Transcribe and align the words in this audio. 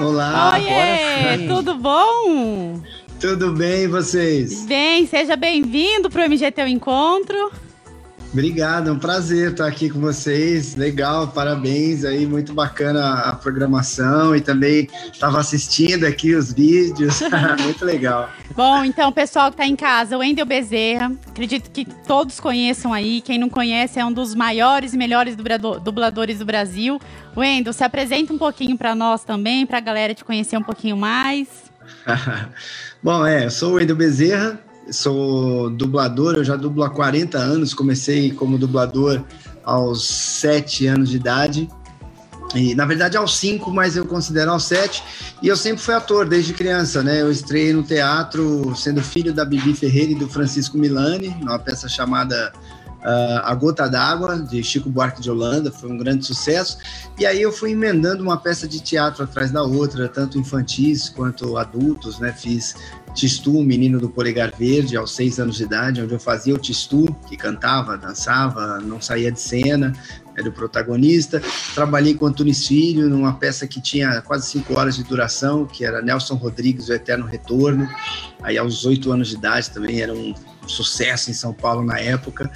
Olá. 0.00 0.54
Oiê, 0.54 1.48
tudo 1.48 1.74
bom? 1.74 2.80
Tudo 3.20 3.52
bem, 3.52 3.82
e 3.82 3.86
vocês? 3.88 4.64
Bem, 4.64 5.04
seja 5.06 5.34
bem-vindo 5.34 6.08
para 6.08 6.22
o 6.22 6.24
MGT 6.24 6.68
Encontro. 6.68 7.50
Obrigado, 8.30 8.90
é 8.90 8.92
um 8.92 8.98
prazer 8.98 9.52
estar 9.52 9.66
aqui 9.66 9.88
com 9.88 10.00
vocês. 10.00 10.76
Legal, 10.76 11.28
parabéns 11.28 12.04
aí, 12.04 12.26
muito 12.26 12.52
bacana 12.52 13.20
a 13.20 13.34
programação 13.34 14.36
e 14.36 14.40
também 14.40 14.86
estava 15.10 15.40
assistindo 15.40 16.04
aqui 16.04 16.34
os 16.34 16.52
vídeos, 16.52 17.20
muito 17.62 17.84
legal. 17.84 18.28
Bom, 18.54 18.84
então, 18.84 19.10
pessoal 19.10 19.50
que 19.50 19.54
está 19.54 19.66
em 19.66 19.74
casa, 19.74 20.16
o 20.16 20.20
Wendel 20.20 20.44
Bezerra, 20.44 21.10
acredito 21.26 21.70
que 21.70 21.86
todos 22.06 22.38
conheçam 22.38 22.92
aí. 22.92 23.22
Quem 23.22 23.38
não 23.38 23.48
conhece 23.48 23.98
é 23.98 24.04
um 24.04 24.12
dos 24.12 24.34
maiores 24.34 24.92
e 24.92 24.98
melhores 24.98 25.34
dubladores 25.34 26.38
do 26.38 26.44
Brasil. 26.44 27.00
Wendel, 27.34 27.72
se 27.72 27.82
apresenta 27.82 28.32
um 28.32 28.38
pouquinho 28.38 28.76
para 28.76 28.94
nós 28.94 29.24
também, 29.24 29.64
para 29.64 29.78
a 29.78 29.80
galera 29.82 30.12
te 30.12 30.24
conhecer 30.24 30.58
um 30.58 30.62
pouquinho 30.62 30.98
mais. 30.98 31.48
Bom, 33.02 33.24
é, 33.24 33.46
eu 33.46 33.50
sou 33.50 33.72
o 33.72 33.74
Wendel 33.76 33.96
Bezerra, 33.96 34.60
sou 34.90 35.70
dublador, 35.70 36.36
eu 36.36 36.44
já 36.44 36.56
dublo 36.56 36.82
há 36.82 36.90
40 36.90 37.38
anos, 37.38 37.74
comecei 37.74 38.30
como 38.30 38.58
dublador 38.58 39.22
aos 39.64 40.04
7 40.06 40.86
anos 40.86 41.10
de 41.10 41.16
idade. 41.16 41.68
E, 42.54 42.74
na 42.74 42.86
verdade, 42.86 43.16
aos 43.16 43.36
5, 43.36 43.70
mas 43.70 43.96
eu 43.96 44.06
considero 44.06 44.50
aos 44.50 44.64
7. 44.64 45.02
E 45.42 45.48
eu 45.48 45.56
sempre 45.56 45.82
fui 45.82 45.94
ator 45.94 46.26
desde 46.26 46.54
criança, 46.54 47.02
né? 47.02 47.20
Eu 47.20 47.30
estreiei 47.30 47.72
no 47.72 47.82
teatro 47.82 48.74
sendo 48.74 49.02
filho 49.02 49.34
da 49.34 49.44
Bibi 49.44 49.74
Ferreira 49.74 50.12
e 50.12 50.14
do 50.14 50.28
Francisco 50.28 50.78
Milani, 50.78 51.28
numa 51.40 51.58
peça 51.58 51.88
chamada 51.88 52.52
uh, 53.00 53.40
A 53.44 53.54
Gota 53.54 53.86
d'Água, 53.88 54.38
de 54.38 54.62
Chico 54.62 54.88
Buarque 54.88 55.20
de 55.20 55.30
Holanda, 55.30 55.70
foi 55.70 55.90
um 55.90 55.98
grande 55.98 56.24
sucesso. 56.24 56.78
E 57.18 57.26
aí 57.26 57.40
eu 57.40 57.52
fui 57.52 57.72
emendando 57.72 58.22
uma 58.22 58.38
peça 58.38 58.66
de 58.66 58.80
teatro 58.80 59.24
atrás 59.24 59.50
da 59.50 59.62
outra, 59.62 60.08
tanto 60.08 60.38
infantis 60.38 61.08
quanto 61.08 61.58
adultos, 61.58 62.18
né? 62.18 62.32
Fiz 62.32 62.74
Tistu, 63.18 63.64
menino 63.64 63.98
do 63.98 64.08
polegar 64.08 64.52
verde, 64.56 64.96
aos 64.96 65.10
seis 65.10 65.40
anos 65.40 65.56
de 65.56 65.64
idade, 65.64 66.00
onde 66.00 66.14
eu 66.14 66.20
fazia 66.20 66.54
o 66.54 66.58
Tistu, 66.58 67.04
que 67.28 67.36
cantava, 67.36 67.98
dançava, 67.98 68.78
não 68.78 69.00
saía 69.00 69.32
de 69.32 69.40
cena, 69.40 69.92
era 70.36 70.48
o 70.48 70.52
protagonista. 70.52 71.42
Trabalhei 71.74 72.14
com 72.14 72.26
Antunes 72.26 72.64
Filho 72.64 73.08
numa 73.08 73.34
peça 73.34 73.66
que 73.66 73.80
tinha 73.80 74.22
quase 74.22 74.48
cinco 74.48 74.78
horas 74.78 74.94
de 74.94 75.02
duração, 75.02 75.66
que 75.66 75.84
era 75.84 76.00
Nelson 76.00 76.36
Rodrigues, 76.36 76.88
O 76.88 76.92
Eterno 76.92 77.26
Retorno. 77.26 77.88
Aí 78.40 78.56
aos 78.56 78.84
oito 78.84 79.10
anos 79.10 79.28
de 79.28 79.34
idade 79.34 79.68
também 79.68 80.00
era 80.00 80.14
um 80.14 80.32
sucesso 80.68 81.30
em 81.30 81.34
São 81.34 81.52
Paulo 81.52 81.84
na 81.84 81.98
época. 81.98 82.50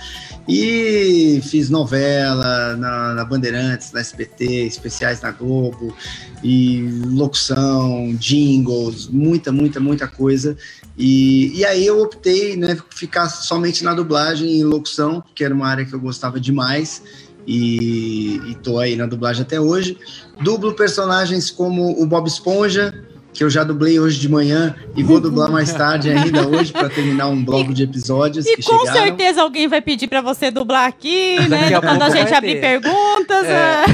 E 0.48 1.40
fiz 1.44 1.70
novela 1.70 2.76
na, 2.76 3.14
na, 3.14 3.24
Bandeirantes, 3.24 3.92
na 3.92 4.00
SBT, 4.00 4.66
especiais 4.66 5.20
na 5.20 5.30
Globo, 5.30 5.94
e 6.42 6.82
locução, 7.06 8.14
jingles, 8.18 9.08
muita, 9.08 9.52
muita, 9.52 9.78
muita 9.78 10.08
coisa. 10.08 10.56
E, 10.96 11.58
e 11.58 11.64
aí 11.64 11.86
eu 11.86 12.00
optei, 12.00 12.56
né, 12.56 12.76
ficar 12.90 13.28
somente 13.28 13.84
na 13.84 13.94
dublagem 13.94 14.58
e 14.58 14.64
locução, 14.64 15.22
que 15.34 15.44
era 15.44 15.54
uma 15.54 15.68
área 15.68 15.84
que 15.84 15.92
eu 15.92 16.00
gostava 16.00 16.40
demais. 16.40 17.02
E, 17.46 18.40
e 18.46 18.54
tô 18.62 18.78
aí 18.78 18.94
na 18.94 19.06
dublagem 19.06 19.42
até 19.42 19.60
hoje. 19.60 19.98
Dublo 20.40 20.74
personagens 20.74 21.50
como 21.50 22.00
o 22.00 22.06
Bob 22.06 22.26
Esponja, 22.26 22.94
que 23.32 23.42
eu 23.42 23.48
já 23.48 23.64
dublei 23.64 23.98
hoje 23.98 24.20
de 24.20 24.28
manhã 24.28 24.74
e 24.94 25.02
vou 25.02 25.18
dublar 25.18 25.50
mais 25.50 25.72
tarde 25.72 26.10
ainda 26.10 26.46
hoje 26.46 26.70
para 26.70 26.90
terminar 26.90 27.28
um 27.28 27.42
bloco 27.42 27.72
de 27.72 27.82
episódios. 27.82 28.44
E 28.46 28.56
com 28.56 28.80
chegaram. 28.80 29.06
certeza 29.06 29.42
alguém 29.42 29.66
vai 29.68 29.80
pedir 29.80 30.06
para 30.06 30.20
você 30.20 30.50
dublar 30.50 30.86
aqui, 30.86 31.36
né? 31.48 31.80
Quando 31.80 32.02
a 32.02 32.10
gente 32.10 32.34
abrir 32.34 32.60
perguntas. 32.60 33.46
É. 33.46 33.84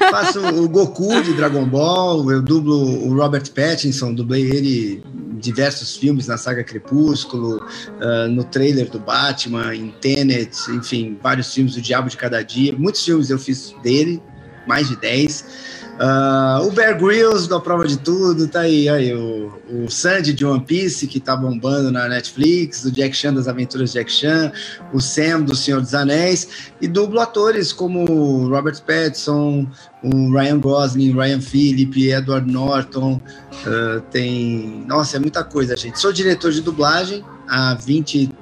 é. 0.00 0.08
Faço 0.10 0.40
o 0.40 0.68
Goku 0.68 1.22
de 1.22 1.34
Dragon 1.34 1.66
Ball, 1.66 2.32
eu 2.32 2.40
dublo 2.40 3.06
o 3.06 3.14
Robert 3.14 3.50
Pattinson, 3.50 4.14
dublei 4.14 4.50
ele 4.50 5.02
em 5.32 5.38
diversos 5.38 5.96
filmes 5.96 6.26
na 6.26 6.38
saga 6.38 6.64
Crepúsculo, 6.64 7.56
uh, 7.56 8.28
no 8.30 8.44
trailer 8.44 8.88
do 8.88 8.98
Batman, 8.98 9.74
em 9.74 9.90
Tenet, 10.00 10.70
enfim, 10.70 11.18
vários 11.22 11.52
filmes 11.52 11.74
do 11.74 11.82
Diabo 11.82 12.08
de 12.08 12.16
Cada 12.16 12.42
Dia. 12.42 12.74
Muitos 12.76 13.04
filmes 13.04 13.28
eu 13.28 13.38
fiz 13.38 13.74
dele, 13.82 14.22
mais 14.66 14.88
de 14.88 14.96
10. 14.96 15.81
Uh, 16.00 16.66
o 16.66 16.70
Bear 16.70 16.98
Grylls 16.98 17.46
da 17.46 17.60
Prova 17.60 17.86
de 17.86 17.98
Tudo, 17.98 18.48
tá 18.48 18.60
aí, 18.60 18.88
aí 18.88 19.14
o, 19.14 19.52
o 19.68 19.90
Sandy 19.90 20.32
de 20.32 20.44
One 20.44 20.64
Piece, 20.64 21.06
que 21.06 21.20
tá 21.20 21.36
bombando 21.36 21.92
na 21.92 22.08
Netflix, 22.08 22.84
o 22.84 22.90
Jack 22.90 23.14
Chan 23.14 23.34
das 23.34 23.46
Aventuras 23.46 23.90
de 23.92 23.98
Jack 23.98 24.10
Chan, 24.10 24.52
o 24.92 25.00
Sam 25.00 25.42
do 25.42 25.54
Senhor 25.54 25.80
dos 25.80 25.94
Anéis, 25.94 26.70
e 26.80 26.88
dublo 26.88 27.20
atores 27.20 27.72
como 27.72 28.48
Robert 28.48 28.80
Pattinson, 28.82 29.66
o 30.02 30.32
Ryan 30.32 30.58
Gosling, 30.60 31.12
Ryan 31.12 31.40
Phillip, 31.40 32.10
Edward 32.10 32.50
Norton, 32.50 33.20
uh, 33.66 34.00
tem... 34.10 34.84
Nossa, 34.88 35.18
é 35.18 35.20
muita 35.20 35.44
coisa, 35.44 35.76
gente. 35.76 36.00
Sou 36.00 36.12
diretor 36.12 36.50
de 36.52 36.62
dublagem 36.62 37.22
há 37.48 37.74
20 37.74 38.41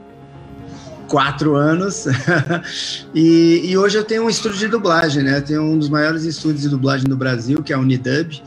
quatro 1.10 1.56
anos. 1.56 2.06
e, 3.12 3.62
e, 3.64 3.76
hoje 3.76 3.98
eu 3.98 4.04
tenho 4.04 4.24
um 4.24 4.30
estúdio 4.30 4.58
de 4.58 4.68
dublagem, 4.68 5.24
né? 5.24 5.38
Eu 5.38 5.42
tenho 5.42 5.62
um 5.62 5.76
dos 5.76 5.88
maiores 5.88 6.22
estúdios 6.22 6.62
de 6.62 6.68
dublagem 6.68 7.08
do 7.08 7.16
Brasil, 7.16 7.62
que 7.62 7.72
é 7.72 7.76
a 7.76 7.78
Unidub. 7.80 8.40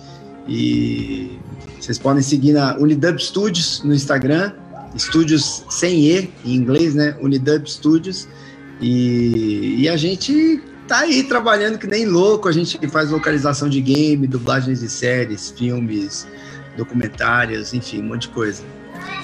E 0.47 1.37
vocês 1.79 1.99
podem 1.99 2.23
seguir 2.23 2.53
na 2.53 2.77
Unidub 2.77 3.19
Studios 3.19 3.83
no 3.83 3.93
Instagram, 3.93 4.53
estúdios 4.95 5.65
sem 5.69 6.05
E 6.05 6.31
em 6.45 6.55
inglês, 6.55 6.95
né? 6.95 7.15
Unidub 7.21 7.69
Studios. 7.69 8.29
E, 8.79 9.75
e 9.79 9.89
a 9.89 9.97
gente 9.97 10.63
tá 10.87 10.99
aí 10.99 11.23
trabalhando 11.23 11.77
que 11.77 11.87
nem 11.87 12.05
louco. 12.05 12.47
A 12.47 12.53
gente 12.53 12.79
faz 12.87 13.11
localização 13.11 13.67
de 13.67 13.81
game, 13.81 14.25
dublagens 14.25 14.79
de 14.79 14.89
séries, 14.89 15.51
filmes, 15.51 16.25
documentários, 16.77 17.73
enfim, 17.73 18.01
um 18.01 18.07
monte 18.07 18.23
de 18.23 18.29
coisa. 18.29 18.63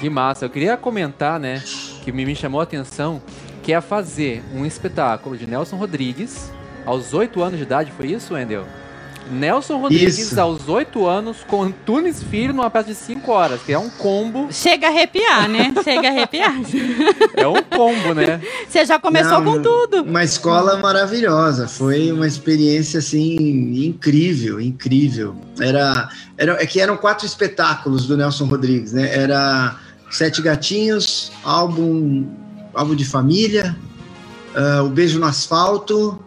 Que 0.01 0.09
massa. 0.09 0.44
Eu 0.44 0.50
queria 0.50 0.75
comentar, 0.75 1.39
né, 1.39 1.63
que 2.11 2.25
me 2.25 2.35
chamou 2.35 2.59
a 2.59 2.63
atenção, 2.63 3.21
que 3.63 3.73
é 3.73 3.81
fazer 3.81 4.43
um 4.53 4.65
espetáculo 4.65 5.37
de 5.37 5.45
Nelson 5.45 5.75
Rodrigues 5.75 6.51
aos 6.85 7.13
8 7.13 7.41
anos 7.41 7.57
de 7.57 7.63
idade, 7.63 7.91
foi 7.95 8.07
isso, 8.07 8.33
Wendel? 8.33 8.65
Nelson 9.31 9.77
Rodrigues, 9.77 10.17
Isso. 10.17 10.41
aos 10.41 10.67
8 10.67 11.05
anos, 11.05 11.37
com 11.47 11.63
Antunes 11.63 12.23
Filho 12.23 12.53
numa 12.53 12.69
peça 12.69 12.87
de 12.87 12.95
5 12.95 13.31
horas, 13.31 13.61
que 13.61 13.71
é 13.71 13.77
um 13.77 13.89
combo. 13.89 14.47
Chega 14.51 14.87
a 14.87 14.89
arrepiar, 14.89 15.47
né? 15.47 15.71
Chega 15.83 16.07
a 16.07 16.11
arrepiar. 16.11 16.55
é 17.35 17.47
um 17.47 17.61
combo, 17.61 18.13
né? 18.13 18.41
Você 18.67 18.85
já 18.85 18.99
começou 18.99 19.39
Não, 19.39 19.53
com 19.53 19.61
tudo. 19.61 20.01
Uma 20.03 20.23
escola 20.23 20.77
maravilhosa. 20.77 21.67
Foi 21.67 22.11
uma 22.11 22.25
experiência, 22.25 22.99
assim, 22.99 23.35
incrível, 23.85 24.59
incrível. 24.59 25.35
Era, 25.59 26.09
era, 26.37 26.53
é 26.53 26.65
que 26.65 26.81
eram 26.81 26.97
quatro 26.97 27.25
espetáculos 27.25 28.07
do 28.07 28.17
Nelson 28.17 28.45
Rodrigues, 28.45 28.93
né? 28.93 29.15
Era 29.15 29.77
Sete 30.09 30.41
Gatinhos, 30.41 31.31
álbum, 31.43 32.27
álbum 32.73 32.95
de 32.95 33.05
família, 33.05 33.75
uh, 34.55 34.83
O 34.83 34.89
Beijo 34.89 35.19
no 35.19 35.25
Asfalto 35.25 36.19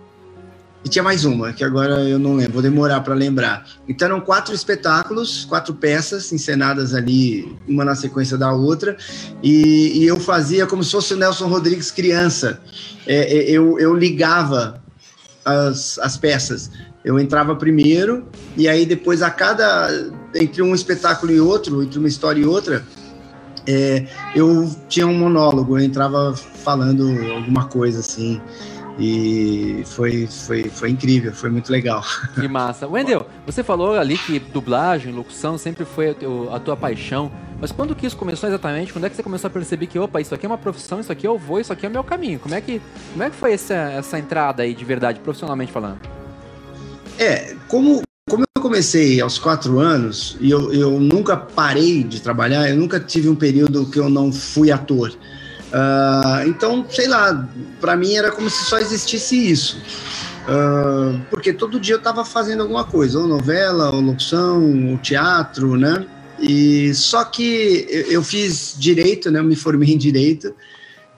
e 0.84 0.88
tinha 0.88 1.02
mais 1.02 1.24
uma, 1.24 1.52
que 1.52 1.62
agora 1.62 2.00
eu 2.02 2.18
não 2.18 2.34
lembro, 2.34 2.54
vou 2.54 2.62
demorar 2.62 3.00
para 3.02 3.14
lembrar. 3.14 3.64
Então 3.88 4.06
eram 4.06 4.20
quatro 4.20 4.52
espetáculos, 4.52 5.44
quatro 5.44 5.74
peças 5.74 6.32
encenadas 6.32 6.92
ali, 6.92 7.56
uma 7.68 7.84
na 7.84 7.94
sequência 7.94 8.36
da 8.36 8.52
outra, 8.52 8.96
e, 9.42 10.00
e 10.00 10.06
eu 10.06 10.18
fazia 10.18 10.66
como 10.66 10.82
se 10.82 10.90
fosse 10.90 11.14
o 11.14 11.16
Nelson 11.16 11.46
Rodrigues 11.46 11.92
criança. 11.92 12.60
É, 13.06 13.16
é, 13.16 13.50
eu, 13.50 13.78
eu 13.78 13.94
ligava 13.94 14.82
as, 15.44 15.98
as 16.00 16.16
peças. 16.16 16.70
Eu 17.04 17.18
entrava 17.18 17.54
primeiro, 17.54 18.26
e 18.56 18.68
aí 18.68 18.84
depois 18.84 19.22
a 19.22 19.30
cada. 19.30 19.88
Entre 20.34 20.62
um 20.62 20.74
espetáculo 20.74 21.30
e 21.30 21.40
outro, 21.40 21.82
entre 21.82 21.98
uma 21.98 22.08
história 22.08 22.40
e 22.40 22.46
outra, 22.46 22.82
é, 23.66 24.06
eu 24.34 24.68
tinha 24.88 25.06
um 25.06 25.18
monólogo, 25.18 25.78
eu 25.78 25.84
entrava 25.84 26.34
falando 26.34 27.08
alguma 27.32 27.66
coisa 27.66 28.00
assim. 28.00 28.40
E 28.98 29.82
foi, 29.86 30.26
foi, 30.26 30.64
foi 30.64 30.90
incrível, 30.90 31.32
foi 31.32 31.50
muito 31.50 31.72
legal. 31.72 32.04
Que 32.34 32.46
massa. 32.46 32.86
Wendel, 32.86 33.26
você 33.46 33.62
falou 33.62 33.94
ali 33.94 34.18
que 34.18 34.38
dublagem, 34.38 35.12
locução 35.12 35.56
sempre 35.56 35.84
foi 35.84 36.10
a, 36.10 36.14
teu, 36.14 36.54
a 36.54 36.60
tua 36.60 36.76
paixão. 36.76 37.32
Mas 37.60 37.72
quando 37.72 37.94
que 37.94 38.06
isso 38.06 38.16
começou 38.16 38.48
exatamente? 38.48 38.92
Quando 38.92 39.04
é 39.04 39.10
que 39.10 39.16
você 39.16 39.22
começou 39.22 39.48
a 39.48 39.50
perceber 39.50 39.86
que, 39.86 39.98
opa, 39.98 40.20
isso 40.20 40.34
aqui 40.34 40.44
é 40.44 40.48
uma 40.48 40.58
profissão, 40.58 41.00
isso 41.00 41.12
aqui 41.12 41.26
eu 41.26 41.38
vou, 41.38 41.60
isso 41.60 41.72
aqui 41.72 41.86
é 41.86 41.88
o 41.88 41.92
meu 41.92 42.02
caminho? 42.02 42.38
Como 42.38 42.54
é 42.54 42.60
que, 42.60 42.82
como 43.12 43.22
é 43.22 43.30
que 43.30 43.36
foi 43.36 43.52
essa, 43.52 43.74
essa 43.74 44.18
entrada 44.18 44.64
aí 44.64 44.74
de 44.74 44.84
verdade, 44.84 45.20
profissionalmente 45.20 45.70
falando? 45.70 46.00
É, 47.18 47.54
como, 47.68 48.02
como 48.02 48.11
eu 48.62 48.70
comecei 48.70 49.20
aos 49.20 49.40
quatro 49.40 49.80
anos 49.80 50.36
e 50.40 50.48
eu, 50.48 50.72
eu 50.72 51.00
nunca 51.00 51.36
parei 51.36 52.04
de 52.04 52.22
trabalhar, 52.22 52.70
eu 52.70 52.76
nunca 52.76 53.00
tive 53.00 53.28
um 53.28 53.34
período 53.34 53.86
que 53.86 53.98
eu 53.98 54.08
não 54.08 54.32
fui 54.32 54.70
ator. 54.70 55.10
Uh, 55.10 56.46
então, 56.46 56.86
sei 56.88 57.08
lá, 57.08 57.48
para 57.80 57.96
mim 57.96 58.14
era 58.14 58.30
como 58.30 58.48
se 58.48 58.64
só 58.66 58.78
existisse 58.78 59.50
isso. 59.50 59.82
Uh, 60.42 61.20
porque 61.28 61.52
todo 61.52 61.80
dia 61.80 61.94
eu 61.94 61.98
estava 61.98 62.24
fazendo 62.24 62.62
alguma 62.62 62.84
coisa, 62.84 63.18
ou 63.18 63.26
novela, 63.26 63.90
ou 63.90 64.00
locução, 64.00 64.90
ou 64.90 64.98
teatro, 64.98 65.76
né? 65.76 66.06
E 66.38 66.94
só 66.94 67.24
que 67.24 67.86
eu 68.08 68.22
fiz 68.22 68.76
direito, 68.78 69.28
né? 69.30 69.40
Eu 69.40 69.44
me 69.44 69.56
formei 69.56 69.92
em 69.92 69.98
direito 69.98 70.54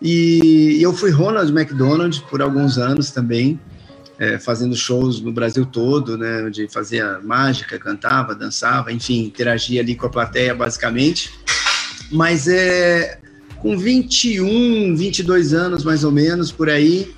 e 0.00 0.79
eu 0.81 0.94
fui 0.94 1.11
Ronald 1.11 1.50
McDonald 1.50 2.23
por 2.31 2.41
alguns 2.41 2.79
anos 2.79 3.11
também. 3.11 3.61
É, 4.19 4.38
fazendo 4.38 4.76
shows 4.76 5.20
no 5.20 5.32
Brasil 5.32 5.66
todo, 5.66 6.16
né, 6.16 6.44
onde 6.44 6.69
fazia 6.69 7.19
mágica, 7.22 7.78
cantava, 7.78 8.34
dançava, 8.34 8.93
enfim, 8.93 9.25
interagia 9.25 9.81
ali 9.81 9.94
com 9.94 10.06
a 10.06 10.11
plateia 10.11 10.55
basicamente. 10.55 11.31
Mas 12.11 12.46
é 12.49 13.19
com 13.58 13.78
21, 13.78 14.94
22 14.94 15.55
anos 15.55 15.84
mais 15.84 16.05
ou 16.05 16.12
menos 16.12 16.52
por 16.52 16.69
aí, 16.69 17.14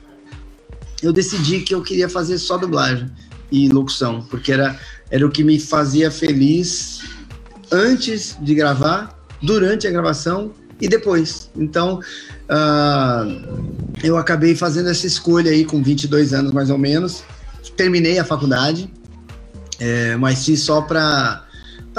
eu 1.03 1.13
decidi 1.13 1.61
que 1.61 1.75
eu 1.75 1.83
queria 1.83 2.09
fazer 2.09 2.39
só 2.39 2.57
dublagem 2.57 3.11
e 3.51 3.69
locução, 3.69 4.23
porque 4.31 4.53
era, 4.53 4.79
era 5.11 5.27
o 5.27 5.31
que 5.31 5.45
me 5.45 5.59
fazia 5.59 6.11
feliz 6.11 7.03
antes 7.71 8.37
de 8.41 8.55
gravar, 8.55 9.17
durante 9.43 9.87
a 9.87 9.91
gravação 9.91 10.53
e 10.81 10.89
depois. 10.89 11.51
Então, 11.57 12.01
uh, 12.51 13.67
eu 14.03 14.17
acabei 14.17 14.55
fazendo 14.55 14.89
essa 14.89 15.07
escolha 15.07 15.51
aí 15.51 15.65
com 15.65 15.83
22 15.83 16.33
anos 16.35 16.53
mais 16.53 16.71
ou 16.71 16.79
menos. 16.79 17.23
Terminei 17.77 18.19
a 18.19 18.25
faculdade, 18.25 18.91
é, 19.79 20.17
mas 20.17 20.45
fiz 20.45 20.61
só 20.61 20.81
para 20.81 21.45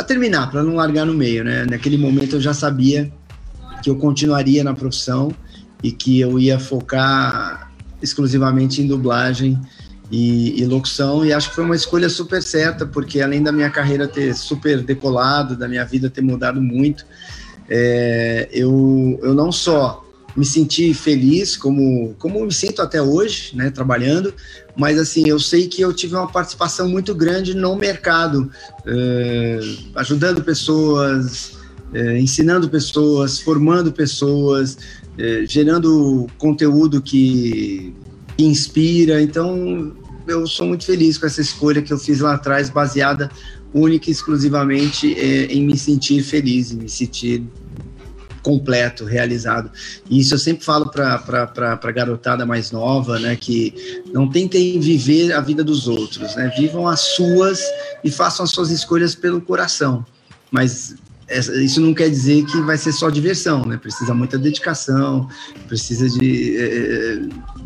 terminar, 0.07 0.49
para 0.49 0.63
não 0.63 0.75
largar 0.75 1.05
no 1.05 1.13
meio, 1.13 1.43
né? 1.43 1.65
Naquele 1.69 1.97
momento 1.97 2.37
eu 2.37 2.41
já 2.41 2.53
sabia 2.53 3.11
que 3.83 3.89
eu 3.89 3.95
continuaria 3.95 4.63
na 4.63 4.73
profissão 4.73 5.31
e 5.83 5.91
que 5.91 6.19
eu 6.19 6.39
ia 6.39 6.59
focar 6.59 7.71
exclusivamente 8.01 8.81
em 8.81 8.87
dublagem 8.87 9.59
e, 10.09 10.59
e, 10.61 10.65
locução, 10.65 11.25
e 11.25 11.33
acho 11.33 11.49
que 11.49 11.55
foi 11.55 11.65
uma 11.65 11.75
escolha 11.75 12.09
super 12.09 12.41
certa, 12.41 12.85
porque 12.85 13.21
além 13.21 13.43
da 13.43 13.51
minha 13.51 13.69
carreira 13.69 14.07
ter 14.07 14.33
super 14.33 14.81
decolado, 14.81 15.55
da 15.55 15.67
minha 15.67 15.83
vida 15.83 16.09
ter 16.09 16.21
mudado 16.21 16.61
muito, 16.61 17.05
é, 17.69 18.47
eu, 18.51 19.19
eu 19.21 19.33
não 19.33 19.51
só 19.51 20.03
me 20.35 20.45
senti 20.45 20.93
feliz, 20.93 21.57
como, 21.57 22.13
como 22.19 22.45
me 22.45 22.53
sinto 22.53 22.81
até 22.81 23.01
hoje, 23.01 23.55
né, 23.55 23.71
trabalhando, 23.71 24.31
mas 24.75 24.99
assim, 24.99 25.27
eu 25.27 25.39
sei 25.39 25.67
que 25.67 25.81
eu 25.81 25.91
tive 25.91 26.13
uma 26.13 26.27
participação 26.27 26.87
muito 26.87 27.15
grande 27.15 27.55
no 27.55 27.75
mercado, 27.75 28.51
é, 28.85 29.59
ajudando 29.95 30.43
pessoas, 30.43 31.53
é, 31.91 32.19
ensinando 32.19 32.69
pessoas, 32.69 33.39
formando 33.39 33.91
pessoas, 33.91 34.77
é, 35.17 35.43
gerando 35.47 36.27
conteúdo 36.37 37.01
que, 37.01 37.95
que 38.37 38.45
inspira. 38.45 39.19
Então, 39.19 39.95
eu 40.27 40.45
sou 40.45 40.67
muito 40.67 40.85
feliz 40.85 41.17
com 41.17 41.25
essa 41.25 41.41
escolha 41.41 41.81
que 41.81 41.91
eu 41.91 41.97
fiz 41.97 42.19
lá 42.19 42.35
atrás, 42.35 42.69
baseada 42.69 43.31
única 43.73 44.09
e 44.09 44.13
exclusivamente 44.13 45.13
é, 45.19 45.45
em 45.45 45.65
me 45.65 45.77
sentir 45.77 46.23
feliz, 46.23 46.71
em 46.71 46.77
me 46.77 46.89
sentir 46.89 47.43
completo, 48.41 49.03
realizado. 49.03 49.69
E 50.09 50.19
isso 50.19 50.33
eu 50.33 50.39
sempre 50.39 50.63
falo 50.63 50.89
para 50.89 51.21
a 51.83 51.91
garotada 51.91 52.45
mais 52.45 52.71
nova, 52.71 53.19
né, 53.19 53.35
que 53.35 54.01
não 54.13 54.29
tentem 54.29 54.79
viver 54.79 55.33
a 55.33 55.41
vida 55.41 55.65
dos 55.65 55.85
outros, 55.85 56.33
né, 56.35 56.49
vivam 56.57 56.87
as 56.87 57.01
suas 57.01 57.59
e 58.03 58.09
façam 58.09 58.45
as 58.45 58.51
suas 58.51 58.71
escolhas 58.71 59.13
pelo 59.13 59.41
coração. 59.41 60.05
Mas 60.49 60.95
isso 61.61 61.81
não 61.81 61.93
quer 61.93 62.09
dizer 62.09 62.45
que 62.45 62.61
vai 62.61 62.77
ser 62.77 62.93
só 62.93 63.09
diversão, 63.09 63.65
né? 63.65 63.75
Precisa 63.75 64.13
muita 64.13 64.37
dedicação, 64.37 65.27
precisa 65.67 66.07
de 66.07 66.57
é, 66.57 67.19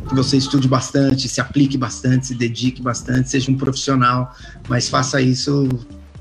que 0.07 0.15
você 0.15 0.38
estude 0.38 0.68
bastante, 0.68 1.30
se 1.30 1.39
aplique 1.39 1.77
bastante, 1.77 2.27
se 2.27 2.36
dedique 2.36 2.81
bastante, 2.81 3.30
seja 3.30 3.51
um 3.51 3.57
profissional, 3.57 4.36
mas 4.68 4.89
faça 4.89 5.21
isso 5.21 5.68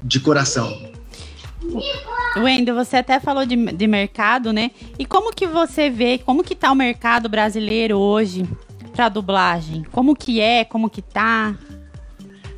de 0.03 0.21
coração. 0.21 0.91
Wendel, 2.37 2.75
você 2.75 2.99
até 2.99 3.19
falou 3.19 3.45
de, 3.45 3.57
de 3.57 3.87
mercado, 3.87 4.53
né? 4.53 4.71
E 4.99 5.05
como 5.05 5.35
que 5.35 5.47
você 5.47 5.91
vê, 5.91 6.19
como 6.19 6.45
que 6.45 6.55
tá 6.55 6.71
o 6.71 6.75
mercado 6.75 7.29
brasileiro 7.29 7.99
hoje 7.99 8.49
para 8.95 9.09
dublagem? 9.09 9.85
Como 9.91 10.15
que 10.15 10.41
é, 10.41 10.65
como 10.65 10.89
que 10.89 11.03
tá? 11.03 11.57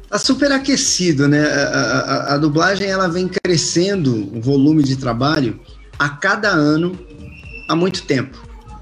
Tá 0.09 0.19
super 0.19 0.53
aquecido, 0.53 1.27
né? 1.27 1.43
A, 1.43 1.69
a, 1.69 2.35
a, 2.35 2.39
dublagem 2.39 2.87
ela 2.87 3.09
vem 3.09 3.29
crescendo 3.29 4.29
o 4.37 4.41
volume 4.43 4.83
de 4.83 4.97
trabalho 4.97 5.59
a 5.99 6.11
cada 6.11 6.51
ano 6.51 6.99
há 7.69 7.75
muito 7.75 8.03
tempo, 8.03 8.39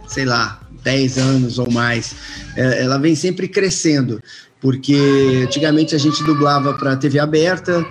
sei 0.09 0.25
lá, 0.25 0.61
10 0.83 1.19
anos 1.19 1.59
ou 1.59 1.71
mais. 1.71 2.15
É, 2.57 2.83
ela 2.83 2.99
vem 2.99 3.15
sempre 3.15 3.49
crescendo, 3.49 4.23
porque 4.61 5.45
antigamente 5.45 5.95
a 5.95 5.99
gente 5.99 6.23
dublava 6.25 6.75
para 6.75 6.97
TV 6.97 7.19
aberta, 7.19 7.85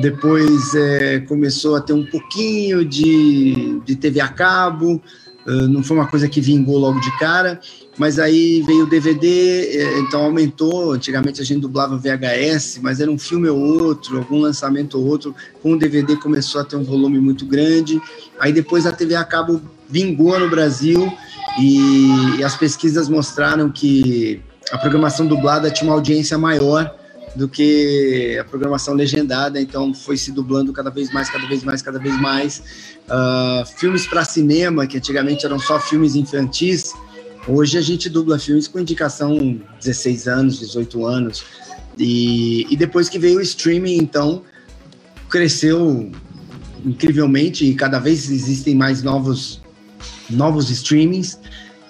depois 0.00 0.74
é, 0.74 1.20
começou 1.20 1.76
a 1.76 1.80
ter 1.80 1.92
um 1.92 2.04
pouquinho 2.04 2.84
de, 2.84 3.80
de 3.84 3.96
TV 3.96 4.20
a 4.20 4.28
cabo, 4.28 5.02
não 5.46 5.80
foi 5.80 5.96
uma 5.96 6.08
coisa 6.08 6.28
que 6.28 6.40
vingou 6.40 6.76
logo 6.76 6.98
de 6.98 7.18
cara 7.18 7.60
mas 7.98 8.18
aí 8.18 8.62
veio 8.62 8.84
o 8.84 8.88
DVD, 8.88 9.28
é, 9.28 9.98
então 10.00 10.22
aumentou. 10.22 10.92
Antigamente 10.92 11.40
a 11.40 11.44
gente 11.44 11.60
dublava 11.60 11.96
VHS, 11.96 12.78
mas 12.82 13.00
era 13.00 13.10
um 13.10 13.18
filme 13.18 13.48
ou 13.48 13.58
outro, 13.58 14.18
algum 14.18 14.38
lançamento 14.38 14.98
ou 14.98 15.06
outro. 15.06 15.34
Com 15.62 15.72
o 15.72 15.78
DVD 15.78 16.16
começou 16.16 16.60
a 16.60 16.64
ter 16.64 16.76
um 16.76 16.84
volume 16.84 17.18
muito 17.18 17.46
grande. 17.46 18.00
Aí 18.38 18.52
depois 18.52 18.84
a 18.86 18.92
TV 18.92 19.14
a 19.14 19.24
cabo 19.24 19.62
vingou 19.88 20.38
no 20.38 20.48
Brasil 20.48 21.12
e, 21.58 22.38
e 22.38 22.44
as 22.44 22.56
pesquisas 22.56 23.08
mostraram 23.08 23.70
que 23.70 24.42
a 24.72 24.78
programação 24.78 25.26
dublada 25.26 25.70
tinha 25.70 25.90
uma 25.90 25.94
audiência 25.94 26.36
maior 26.36 26.94
do 27.34 27.48
que 27.48 28.36
a 28.40 28.44
programação 28.44 28.94
legendada, 28.94 29.60
então 29.60 29.92
foi 29.92 30.16
se 30.16 30.32
dublando 30.32 30.72
cada 30.72 30.90
vez 30.90 31.12
mais, 31.12 31.28
cada 31.28 31.46
vez 31.46 31.62
mais, 31.62 31.82
cada 31.82 31.98
vez 31.98 32.18
mais. 32.18 32.62
Uh, 33.06 33.66
filmes 33.78 34.06
para 34.06 34.24
cinema, 34.24 34.86
que 34.86 34.96
antigamente 34.96 35.44
eram 35.44 35.58
só 35.58 35.78
filmes 35.78 36.16
infantis, 36.16 36.94
Hoje 37.48 37.78
a 37.78 37.80
gente 37.80 38.10
dubla 38.10 38.40
filmes 38.40 38.66
com 38.66 38.80
indicação 38.80 39.60
16 39.80 40.26
anos, 40.26 40.58
18 40.58 41.06
anos. 41.06 41.44
E, 41.96 42.66
e 42.68 42.76
depois 42.76 43.08
que 43.08 43.20
veio 43.20 43.38
o 43.38 43.40
streaming, 43.40 43.98
então, 43.98 44.42
cresceu 45.30 46.10
incrivelmente 46.84 47.64
e 47.64 47.74
cada 47.74 48.00
vez 48.00 48.28
existem 48.30 48.74
mais 48.74 49.00
novos, 49.02 49.60
novos 50.30 50.70
streamings. 50.70 51.38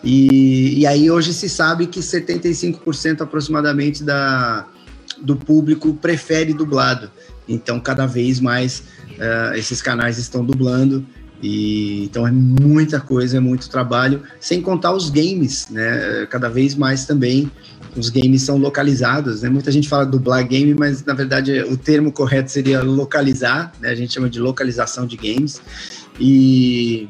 E, 0.05 0.81
e 0.81 0.87
aí 0.87 1.11
hoje 1.11 1.33
se 1.33 1.49
sabe 1.49 1.87
que 1.87 2.01
75% 2.01 3.23
aproximadamente 3.23 4.05
da, 4.05 4.67
do 5.21 5.37
público 5.37 5.95
prefere 5.95 6.53
dublado. 6.53 7.11
Então, 7.49 7.79
cada 7.81 8.07
vez 8.07 8.41
mais 8.41 8.83
uh, 9.13 9.55
esses 9.55 9.81
canais 9.81 10.19
estão 10.19 10.45
dublando. 10.45 11.05
E, 11.43 12.05
então 12.05 12.27
é 12.27 12.31
muita 12.31 12.99
coisa, 12.99 13.37
é 13.37 13.41
muito 13.41 13.69
trabalho, 13.69 14.23
sem 14.41 14.63
contar 14.63 14.93
os 14.93 15.11
games, 15.11 15.69
né? 15.71 16.27
Cada 16.31 16.49
vez 16.49 16.75
mais 16.75 17.05
também 17.05 17.51
os 17.95 18.09
games 18.09 18.43
são 18.43 18.57
localizados, 18.57 19.43
né? 19.43 19.49
Muita 19.49 19.71
gente 19.71 19.89
fala 19.89 20.07
dublar 20.07 20.47
game, 20.47 20.75
mas 20.75 21.05
na 21.05 21.15
verdade 21.15 21.61
o 21.63 21.77
termo 21.77 22.11
correto 22.11 22.51
seria 22.51 22.83
localizar, 22.83 23.73
né? 23.81 23.91
A 23.91 23.95
gente 23.95 24.15
chama 24.15 24.31
de 24.31 24.41
localização 24.41 25.07
de 25.07 25.17
games. 25.17 25.61
E, 26.19 27.09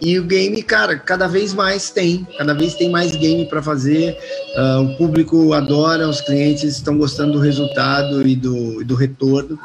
e 0.00 0.18
o 0.18 0.24
game, 0.24 0.62
cara, 0.62 0.98
cada 0.98 1.26
vez 1.26 1.54
mais 1.54 1.90
tem, 1.90 2.26
cada 2.36 2.52
vez 2.52 2.74
tem 2.74 2.90
mais 2.90 3.16
game 3.16 3.46
para 3.46 3.62
fazer. 3.62 4.16
Uh, 4.54 4.82
o 4.82 4.96
público 4.96 5.52
adora, 5.52 6.08
os 6.08 6.20
clientes 6.20 6.76
estão 6.76 6.98
gostando 6.98 7.32
do 7.32 7.38
resultado 7.38 8.26
e 8.26 8.36
do, 8.36 8.84
do 8.84 8.94
retorno. 8.94 9.58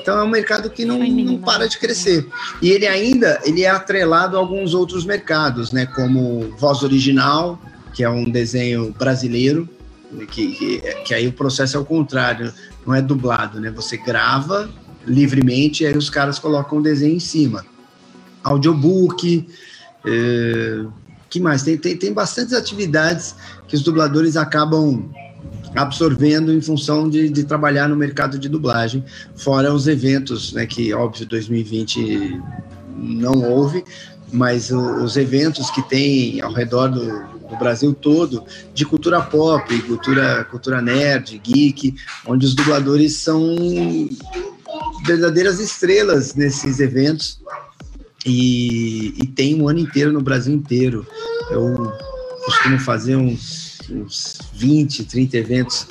Então 0.00 0.18
é 0.18 0.22
um 0.22 0.28
mercado 0.28 0.70
que 0.70 0.84
não, 0.84 0.98
não 0.98 1.38
para 1.38 1.66
de 1.66 1.78
crescer. 1.78 2.26
E 2.60 2.70
ele 2.70 2.86
ainda 2.86 3.40
ele 3.44 3.62
é 3.62 3.70
atrelado 3.70 4.36
a 4.36 4.40
alguns 4.40 4.74
outros 4.74 5.04
mercados, 5.04 5.72
né? 5.72 5.86
Como 5.86 6.54
voz 6.58 6.82
original, 6.82 7.58
que 7.94 8.04
é 8.04 8.10
um 8.10 8.30
desenho 8.30 8.94
brasileiro, 8.96 9.68
que, 10.30 10.52
que, 10.52 10.80
que 11.04 11.14
aí 11.14 11.26
o 11.26 11.32
processo 11.32 11.76
é 11.76 11.80
o 11.80 11.84
contrário, 11.84 12.52
não 12.86 12.94
é 12.94 13.02
dublado, 13.02 13.58
né? 13.58 13.70
Você 13.70 13.96
grava 13.96 14.68
livremente 15.06 15.82
e 15.82 15.86
aí 15.86 15.96
os 15.96 16.10
caras 16.10 16.38
colocam 16.38 16.78
o 16.78 16.82
desenho 16.82 17.16
em 17.16 17.20
cima. 17.20 17.64
Audiobook, 18.44 19.48
é, 20.06 20.84
que 21.30 21.40
mais? 21.40 21.62
Tem, 21.62 21.76
tem, 21.76 21.96
tem 21.96 22.12
bastantes 22.12 22.52
atividades 22.52 23.34
que 23.66 23.74
os 23.74 23.82
dubladores 23.82 24.36
acabam 24.36 25.10
absorvendo 25.74 26.52
em 26.52 26.60
função 26.60 27.08
de, 27.08 27.28
de, 27.28 27.42
trabalhar 27.44 27.88
no 27.88 27.96
mercado 27.96 28.38
de 28.38 28.48
dublagem, 28.48 29.04
fora 29.34 29.74
os 29.74 29.88
eventos, 29.88 30.52
né, 30.52 30.66
que 30.66 30.94
óbvio 30.94 31.26
2020 31.26 32.40
não 32.96 33.42
houve, 33.42 33.84
mas 34.32 34.70
o, 34.70 35.02
os 35.02 35.16
eventos 35.16 35.70
que 35.70 35.82
tem 35.88 36.40
ao 36.40 36.52
redor 36.52 36.88
do, 36.88 37.04
do, 37.48 37.56
Brasil 37.58 37.92
todo 37.92 38.44
de 38.72 38.84
cultura 38.84 39.20
pop, 39.20 39.82
cultura, 39.82 40.44
cultura 40.44 40.80
nerd, 40.80 41.38
geek, 41.38 41.94
onde 42.26 42.46
os 42.46 42.54
dubladores 42.54 43.16
são 43.16 43.56
verdadeiras 45.04 45.58
estrelas 45.58 46.34
nesses 46.34 46.78
eventos 46.80 47.40
e, 48.24 49.14
e 49.22 49.26
tem 49.26 49.60
um 49.60 49.68
ano 49.68 49.78
inteiro 49.78 50.12
no 50.12 50.20
Brasil 50.20 50.54
inteiro. 50.54 51.06
Eu 51.50 51.92
costumo 52.44 52.78
fazer 52.78 53.16
uns 53.16 53.74
uns 53.90 54.38
20, 54.54 55.04
30 55.04 55.36
eventos 55.36 55.86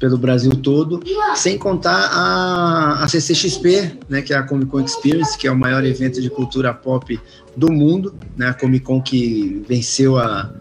pelo 0.00 0.18
Brasil 0.18 0.50
todo, 0.50 1.00
sem 1.36 1.56
contar 1.56 2.10
a, 2.12 3.04
a 3.04 3.08
CCXP, 3.08 3.98
né, 4.08 4.20
que 4.20 4.34
é 4.34 4.36
a 4.36 4.42
Comic 4.42 4.68
Con 4.68 4.80
Experience, 4.80 5.38
que 5.38 5.46
é 5.46 5.50
o 5.50 5.56
maior 5.56 5.84
evento 5.84 6.20
de 6.20 6.28
cultura 6.28 6.74
pop 6.74 7.18
do 7.56 7.72
mundo, 7.72 8.12
né, 8.36 8.48
a 8.48 8.54
Comic 8.54 8.84
Con 8.84 9.00
que 9.00 9.64
venceu 9.68 10.18
a, 10.18 10.52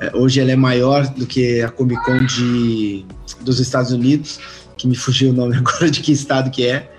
É, 0.00 0.10
hoje 0.14 0.40
ela 0.40 0.50
é 0.50 0.56
maior 0.56 1.06
do 1.08 1.26
que 1.26 1.62
a 1.62 1.70
Comic 1.70 2.02
Con 2.04 2.24
de, 2.26 3.04
dos 3.40 3.60
Estados 3.60 3.92
Unidos, 3.92 4.40
que 4.76 4.86
me 4.88 4.96
fugiu 4.96 5.30
o 5.30 5.32
nome 5.32 5.56
agora 5.56 5.90
de 5.90 6.00
que 6.00 6.12
estado 6.12 6.50
que 6.50 6.66
é. 6.66 6.90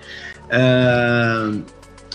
Uh, 0.46 1.62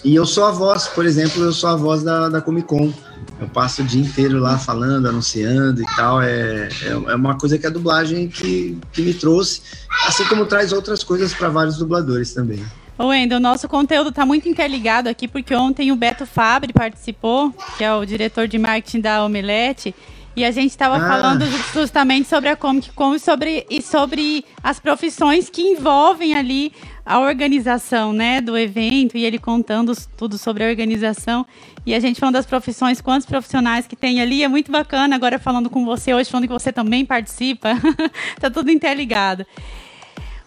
e 0.04 0.16
eu 0.16 0.26
sou 0.26 0.46
a 0.46 0.52
voz, 0.52 0.88
por 0.88 1.06
exemplo, 1.06 1.44
eu 1.44 1.54
sou 1.54 1.70
a 1.70 1.76
voz 1.76 2.04
da, 2.04 2.30
da 2.30 2.42
Comic 2.42 2.68
Con. 2.68 2.92
Eu 3.40 3.48
passo 3.48 3.82
o 3.82 3.86
dia 3.86 4.02
inteiro 4.02 4.40
lá 4.40 4.58
falando, 4.58 5.08
anunciando 5.08 5.82
e 5.82 5.86
tal. 5.96 6.22
É, 6.22 6.70
é, 6.84 6.90
é 6.90 7.16
uma 7.16 7.38
coisa 7.38 7.58
que 7.58 7.66
a 7.66 7.70
dublagem 7.70 8.28
que, 8.28 8.78
que 8.92 9.02
me 9.02 9.14
trouxe, 9.14 9.62
assim 10.08 10.26
como 10.26 10.46
traz 10.46 10.72
outras 10.72 11.04
coisas 11.04 11.34
para 11.34 11.50
vários 11.50 11.78
dubladores 11.78 12.34
também. 12.34 12.64
Ô, 12.98 13.08
Wendel, 13.08 13.38
o 13.38 13.42
nosso 13.42 13.68
conteúdo 13.68 14.10
está 14.10 14.26
muito 14.26 14.48
interligado 14.48 15.10
aqui, 15.10 15.28
porque 15.28 15.56
ontem 15.56 15.92
o 15.92 15.96
Beto 15.96 16.26
Fabre 16.26 16.72
participou, 16.72 17.52
que 17.78 17.84
é 17.84 17.94
o 17.94 18.06
diretor 18.06 18.48
de 18.48 18.60
marketing 18.60 19.02
da 19.02 19.26
Omelete, 19.26 19.96
e 20.36 20.46
a 20.46 20.52
gente 20.52 20.70
estava 20.70 20.98
ah. 20.98 21.08
falando 21.08 21.46
justamente 21.74 22.28
sobre 22.28 22.50
a 22.50 22.56
Comic 22.56 22.92
Con 22.92 23.16
e 23.16 23.20
sobre, 23.20 23.66
e 23.70 23.82
sobre 23.82 24.46
as 24.64 24.80
profissões 24.80 25.50
que 25.50 25.62
envolvem 25.62 26.36
ali 26.36 26.72
a 27.06 27.20
organização 27.20 28.14
né, 28.14 28.42
do 28.42 28.58
evento, 28.58 29.18
e 29.18 29.26
ele 29.26 29.40
contando 29.40 29.94
tudo 30.16 30.38
sobre 30.38 30.64
a 30.64 30.68
organização. 30.68 31.46
E 31.86 31.96
a 31.96 32.00
gente 32.00 32.20
falando 32.20 32.36
das 32.36 32.46
profissões, 32.46 33.02
quantos 33.02 33.26
profissionais 33.26 33.88
que 33.88 33.96
tem 33.96 34.22
ali, 34.22 34.44
é 34.44 34.48
muito 34.48 34.72
bacana. 34.72 35.16
Agora 35.16 35.40
falando 35.40 35.70
com 35.70 35.84
você 35.84 36.14
hoje, 36.14 36.30
falando 36.30 36.48
que 36.48 36.54
você 36.54 36.72
também 36.72 37.06
participa, 37.06 37.70
tá 38.40 38.50
tudo 38.50 38.70
interligado. 38.70 39.46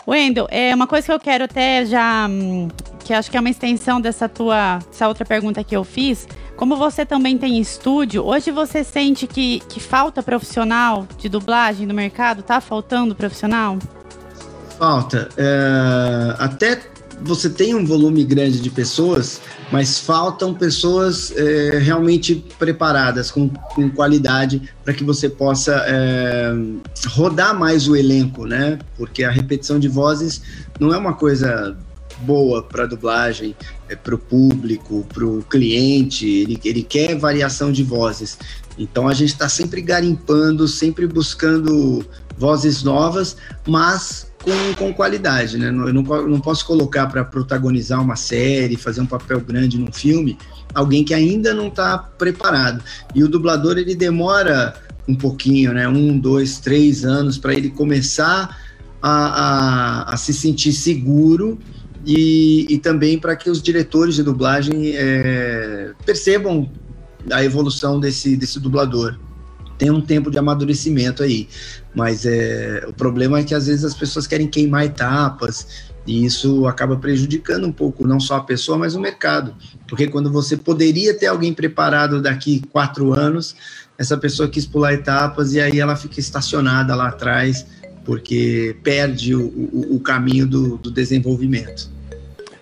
Wendel, 0.07 0.47
é 0.51 0.75
uma 0.75 0.87
coisa 0.87 1.07
que 1.07 1.13
eu 1.13 1.21
quero 1.21 1.45
até 1.45 1.85
já, 1.87 2.27
hum, 2.29 2.69
que 3.05 3.15
acho 3.15 3.31
que 3.31 3.37
é 3.37 3.41
uma 3.41 3.49
extensão 3.49 4.01
dessa 4.01 4.29
tua, 4.29 4.79
essa 4.91 5.09
outra 5.09 5.25
pergunta 5.25 5.65
que 5.65 5.75
eu 5.75 5.83
fiz. 5.83 6.29
Como 6.57 6.77
você 6.77 7.07
também 7.07 7.39
tem 7.39 7.59
estúdio, 7.59 8.25
hoje 8.25 8.51
você 8.51 8.85
sente 8.85 9.27
que, 9.27 9.61
que 9.61 9.81
falta 9.81 10.23
profissional 10.23 11.07
de 11.19 11.29
dublagem 11.29 11.87
no 11.87 11.95
mercado? 11.95 12.43
Tá 12.43 12.61
faltando 12.61 13.15
profissional? 13.15 13.79
Falta. 14.79 15.29
É, 15.37 16.35
até 16.39 16.81
você 17.23 17.49
tem 17.49 17.75
um 17.75 17.85
volume 17.85 18.25
grande 18.25 18.61
de 18.61 18.71
pessoas, 18.71 19.41
mas 19.71 19.99
faltam 19.99 20.53
pessoas 20.53 21.33
é, 21.37 21.79
realmente 21.79 22.45
preparadas, 22.59 23.31
com, 23.31 23.49
com 23.49 23.89
qualidade, 23.91 24.63
para 24.85 24.93
que 24.93 25.05
você 25.05 25.29
possa 25.29 25.85
é, 25.87 26.53
rodar 27.09 27.59
mais 27.59 27.89
o 27.89 27.97
elenco, 27.97 28.47
né? 28.47 28.79
Porque 28.97 29.25
a 29.25 29.31
repetição 29.31 29.79
de 29.79 29.89
vozes 29.89 30.43
não 30.79 30.93
é 30.93 30.99
uma 30.99 31.15
coisa 31.15 31.77
boa 32.21 32.63
para 32.63 32.87
dublagem, 32.87 33.57
é, 33.89 33.97
para 33.97 34.15
o 34.15 34.19
público, 34.19 35.07
para 35.13 35.27
o 35.27 35.43
cliente, 35.43 36.27
ele, 36.27 36.61
ele 36.65 36.83
quer 36.83 37.17
variação 37.17 37.73
de 37.73 37.83
vozes. 37.83 38.39
Então 38.79 39.09
a 39.09 39.15
gente 39.15 39.31
está 39.31 39.49
sempre 39.49 39.81
garimpando, 39.81 40.67
sempre 40.67 41.07
buscando 41.07 42.05
vozes 42.37 42.83
novas, 42.83 43.37
mas 43.67 44.27
com, 44.45 44.75
com 44.77 44.93
qualidade, 44.93 45.57
né? 45.57 45.69
Eu 45.69 45.93
não, 45.93 46.03
não 46.03 46.41
posso 46.41 46.67
colocar 46.67 47.07
para 47.07 47.25
protagonizar 47.25 48.01
uma 48.01 48.15
série, 48.15 48.77
fazer 48.77 49.01
um 49.01 49.07
papel 49.07 49.41
grande 49.41 49.79
num 49.79 49.91
filme, 49.91 50.39
alguém 50.75 51.03
que 51.03 51.15
ainda 51.15 51.55
não 51.55 51.69
está 51.69 51.97
preparado. 51.99 52.85
E 53.15 53.25
o 53.25 53.29
dublador 53.29 53.79
ele 53.79 53.95
demora 53.95 54.75
um 55.09 55.15
pouquinho, 55.15 55.73
né? 55.73 55.89
Um, 55.89 56.19
dois, 56.19 56.59
três 56.59 57.05
anos 57.05 57.39
para 57.39 57.55
ele 57.55 57.71
começar 57.71 58.59
a, 59.01 59.11
a, 59.11 60.15
a, 60.15 60.17
se 60.17 60.35
sentir 60.35 60.73
seguro 60.73 61.59
e, 62.05 62.67
e 62.69 62.79
também 62.79 63.19
para 63.19 63.35
que 63.35 63.49
os 63.49 63.63
diretores 63.63 64.15
de 64.15 64.23
dublagem 64.23 64.93
é, 64.95 65.93
percebam 66.05 66.71
a 67.33 67.43
evolução 67.43 67.99
desse, 67.99 68.37
desse 68.37 68.61
dublador 68.61 69.19
tem 69.79 69.91
um 69.91 70.01
tempo 70.01 70.31
de 70.31 70.39
amadurecimento 70.39 71.23
aí. 71.23 71.49
Mas 71.95 72.25
é, 72.27 72.85
o 72.89 72.93
problema 72.93 73.39
é 73.39 73.45
que 73.45 73.55
às 73.55 73.67
vezes 73.67 73.85
as 73.85 73.95
pessoas 73.95 74.27
querem 74.27 74.49
queimar 74.49 74.85
etapas 74.85 75.93
e 76.07 76.25
isso 76.25 76.67
acaba 76.67 76.97
prejudicando 76.97 77.67
um 77.67 77.73
pouco 77.73 78.07
não 78.07 78.21
só 78.21 78.37
a 78.37 78.41
pessoa, 78.41 78.77
mas 78.77 78.95
o 78.95 79.01
mercado. 79.01 79.55
Porque 79.89 80.07
quando 80.07 80.31
você 80.31 80.57
poderia 80.57 81.17
ter 81.17 81.27
alguém 81.27 81.53
preparado 81.53 82.21
daqui 82.21 82.63
quatro 82.71 83.13
anos, 83.13 83.57
essa 83.97 84.17
pessoa 84.17 84.49
quis 84.49 84.67
pular 84.67 84.93
etapas 84.93 85.55
e 85.55 85.61
aí 85.61 85.81
ela 85.81 85.97
fica 85.97 86.21
estacionada 86.21 86.95
lá 86.95 87.09
atrás 87.09 87.67
porque 88.05 88.77
perde 88.83 89.35
o, 89.35 89.47
o, 89.47 89.97
o 89.97 90.01
caminho 90.01 90.47
do, 90.47 90.77
do 90.77 90.91
desenvolvimento. 90.91 91.91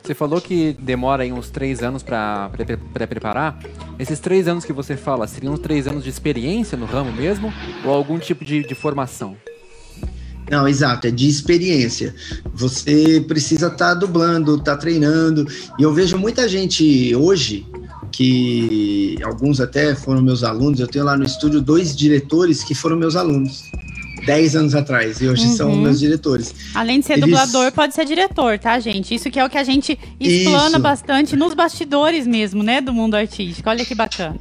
Você 0.02 0.14
falou 0.14 0.40
que 0.40 0.76
demora 0.80 1.22
aí 1.22 1.32
uns 1.32 1.48
três 1.48 1.80
anos 1.80 2.02
para 2.02 2.50
preparar. 3.08 3.58
Esses 3.98 4.18
três 4.18 4.48
anos 4.48 4.64
que 4.64 4.72
você 4.72 4.96
fala, 4.96 5.28
seriam 5.28 5.56
três 5.56 5.86
anos 5.86 6.02
de 6.02 6.10
experiência 6.10 6.76
no 6.76 6.86
ramo 6.86 7.12
mesmo? 7.12 7.52
Ou 7.84 7.92
algum 7.92 8.18
tipo 8.18 8.44
de, 8.44 8.66
de 8.66 8.74
formação? 8.74 9.36
Não, 10.50 10.66
exato, 10.66 11.06
é 11.06 11.10
de 11.10 11.28
experiência. 11.28 12.14
Você 12.52 13.24
precisa 13.28 13.68
estar 13.68 13.90
tá 13.90 13.94
dublando, 13.94 14.56
estar 14.56 14.72
tá 14.72 14.76
treinando. 14.76 15.46
E 15.78 15.82
eu 15.84 15.94
vejo 15.94 16.18
muita 16.18 16.48
gente 16.48 17.14
hoje, 17.14 17.64
que 18.10 19.16
alguns 19.22 19.60
até 19.60 19.94
foram 19.94 20.20
meus 20.20 20.42
alunos, 20.42 20.80
eu 20.80 20.88
tenho 20.88 21.04
lá 21.04 21.16
no 21.16 21.24
estúdio 21.24 21.60
dois 21.60 21.94
diretores 21.94 22.64
que 22.64 22.74
foram 22.74 22.96
meus 22.96 23.14
alunos. 23.14 23.70
10 24.24 24.56
anos 24.56 24.74
atrás 24.74 25.20
e 25.20 25.28
hoje 25.28 25.46
uhum. 25.46 25.56
são 25.56 25.76
meus 25.76 25.98
diretores. 25.98 26.54
Além 26.74 27.00
de 27.00 27.06
ser 27.06 27.14
Eles... 27.14 27.24
dublador, 27.24 27.72
pode 27.72 27.94
ser 27.94 28.04
diretor, 28.04 28.58
tá, 28.58 28.78
gente? 28.78 29.14
Isso 29.14 29.30
que 29.30 29.38
é 29.38 29.44
o 29.44 29.50
que 29.50 29.58
a 29.58 29.64
gente 29.64 29.98
explana 30.20 30.68
Isso. 30.68 30.78
bastante 30.78 31.36
nos 31.36 31.54
bastidores 31.54 32.26
mesmo, 32.26 32.62
né, 32.62 32.80
do 32.80 32.92
mundo 32.92 33.14
artístico. 33.14 33.68
Olha 33.68 33.84
que 33.84 33.94
bacana. 33.94 34.38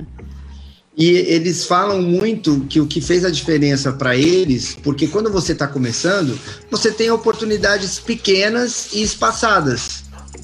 E 0.97 1.09
eles 1.09 1.65
falam 1.65 2.01
muito 2.01 2.65
que 2.69 2.79
o 2.79 2.85
que 2.85 2.99
fez 2.99 3.23
a 3.23 3.29
diferença 3.29 3.93
para 3.93 4.15
eles, 4.15 4.75
porque 4.83 5.07
quando 5.07 5.31
você 5.31 5.53
está 5.53 5.65
começando, 5.65 6.37
você 6.69 6.91
tem 6.91 7.09
oportunidades 7.09 7.97
pequenas 7.97 8.89
e 8.93 9.01
espaçadas, 9.01 10.03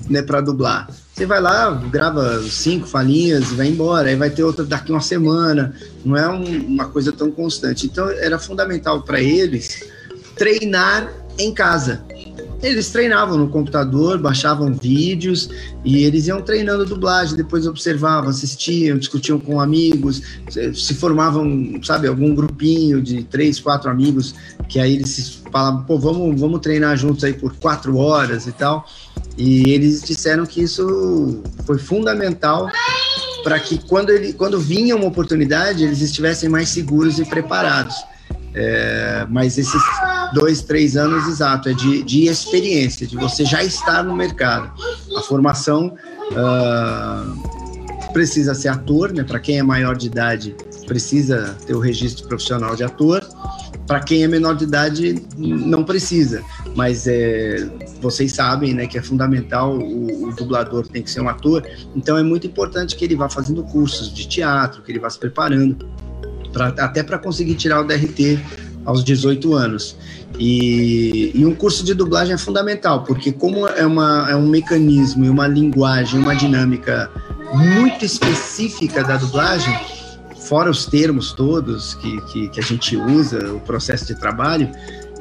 né, 0.10 0.22
para 0.22 0.41
dublar. 0.41 0.89
Você 1.18 1.26
vai 1.26 1.42
lá, 1.42 1.72
grava 1.72 2.44
cinco 2.44 2.86
falinhas 2.86 3.52
e 3.52 3.56
vai 3.56 3.70
embora, 3.70 4.08
aí 4.08 4.16
vai 4.16 4.30
ter 4.30 4.44
outra 4.44 4.64
daqui 4.64 4.92
uma 4.92 5.02
semana. 5.02 5.74
Não 6.06 6.16
é 6.16 6.30
um, 6.30 6.68
uma 6.68 6.86
coisa 6.90 7.12
tão 7.12 7.32
constante. 7.32 7.88
Então 7.88 8.08
era 8.08 8.38
fundamental 8.38 9.02
para 9.02 9.20
eles 9.20 9.84
treinar 10.36 11.12
em 11.40 11.52
casa. 11.52 12.04
Eles 12.62 12.92
treinavam 12.92 13.36
no 13.36 13.50
computador, 13.50 14.20
baixavam 14.20 14.72
vídeos 14.72 15.50
e 15.84 16.04
eles 16.04 16.28
iam 16.28 16.40
treinando 16.40 16.86
dublagem, 16.86 17.36
depois 17.36 17.66
observavam, 17.66 18.30
assistiam, 18.30 18.96
discutiam 19.00 19.40
com 19.40 19.60
amigos, 19.60 20.22
se 20.76 20.94
formavam, 20.94 21.80
sabe, 21.82 22.08
algum 22.08 22.36
grupinho 22.36 23.02
de 23.02 23.24
três, 23.24 23.60
quatro 23.60 23.90
amigos, 23.90 24.36
que 24.70 24.80
aí 24.80 24.94
eles 24.94 25.42
falavam, 25.52 25.84
pô, 25.84 25.98
vamos, 25.98 26.40
vamos 26.40 26.60
treinar 26.60 26.96
juntos 26.96 27.24
aí 27.24 27.34
por 27.34 27.56
quatro 27.56 27.98
horas 27.98 28.46
e 28.46 28.52
tal. 28.52 28.88
E 29.38 29.72
eles 29.72 30.02
disseram 30.02 30.46
que 30.46 30.62
isso 30.62 31.44
foi 31.66 31.78
fundamental 31.78 32.70
para 33.44 33.60
que 33.60 33.78
quando, 33.78 34.10
ele, 34.10 34.34
quando 34.34 34.60
vinha 34.60 34.96
uma 34.96 35.06
oportunidade, 35.06 35.84
eles 35.84 36.02
estivessem 36.02 36.50
mais 36.50 36.70
seguros 36.70 37.20
e 37.20 37.26
preparados. 37.26 37.96
É, 38.54 39.26
mas 39.30 39.58
esses 39.58 39.82
dois, 40.34 40.64
três 40.64 40.98
anos, 40.98 41.28
exato, 41.28 41.70
é 41.70 41.74
de, 41.74 42.02
de 42.02 42.26
experiência, 42.26 43.06
de 43.06 43.16
você 43.16 43.46
já 43.46 43.64
estar 43.64 44.04
no 44.04 44.16
mercado. 44.16 44.72
A 45.16 45.22
formação 45.22 45.96
uh, 46.32 48.12
precisa 48.12 48.56
ser 48.56 48.70
ator, 48.70 49.14
né? 49.14 49.24
Para 49.24 49.40
quem 49.40 49.60
é 49.60 49.64
maior 49.64 49.96
de 49.96 50.08
idade, 50.08 50.56
precisa 50.88 51.56
ter 51.68 51.76
o 51.76 51.80
registro 51.80 52.28
profissional 52.28 52.76
de 52.76 52.84
ator. 52.84 53.24
Para 53.86 54.00
quem 54.00 54.24
é 54.24 54.28
menor 54.28 54.56
de 54.56 54.64
idade, 54.64 55.22
não 55.38 55.84
precisa. 55.84 56.42
Mas 56.76 57.06
é, 57.06 57.70
vocês 58.01 58.34
sabem 58.34 58.74
né, 58.74 58.88
que 58.88 58.98
é 58.98 59.01
fundamental, 59.01 59.77
o, 59.77 60.27
o, 60.27 60.36
dublador 60.36 60.88
tem 60.88 61.01
que 61.01 61.10
ser 61.10 61.22
um 61.22 61.30
ator. 61.30 61.66
Então 61.96 62.18
é 62.18 62.24
muito 62.24 62.48
importante 62.48 62.96
que 62.96 63.06
ele 63.06 63.16
vá 63.16 63.30
fazendo 63.30 63.63
cursos 63.63 64.13
de 64.13 64.27
teatro, 64.27 64.82
que 64.82 64.92
ele 64.92 65.00
vá 65.00 65.10
se 65.10 65.20
preparando, 65.20 65.88
pra, 66.51 66.68
até 66.68 67.04
para 67.04 67.18
conseguir 67.18 67.56
tirar 67.56 67.82
o 67.82 67.84
DRT 67.84 68.39
aos 68.86 69.04
18 69.04 69.54
anos. 69.54 69.98
E, 70.39 71.32
e, 71.34 71.46
um 71.46 71.54
curso 71.56 71.84
de 71.84 71.94
dublagem 71.94 72.34
é 72.34 72.38
fundamental, 72.38 73.04
porque 73.04 73.32
como 73.32 73.68
é, 73.68 73.86
uma, 73.86 74.27
é 74.30 74.36
um 74.36 74.48
mecanismo 74.48 75.25
e 75.25 75.30
uma 75.30 75.48
linguagem, 75.48 76.20
uma 76.20 76.36
dinâmica 76.36 77.10
muito 77.54 78.06
específica 78.06 79.04
da 79.04 79.18
dublagem, 79.18 79.74
fora 80.48 80.70
os 80.70 80.86
termos 80.86 81.34
todos 81.34 81.96
que, 81.96 82.22
que, 82.22 82.50
que 82.50 82.60
a 82.60 82.63
gente 82.63 82.96
usa, 82.96 83.54
o 83.54 83.60
processo 83.60 84.06
de 84.06 84.16
trabalho, 84.16 84.70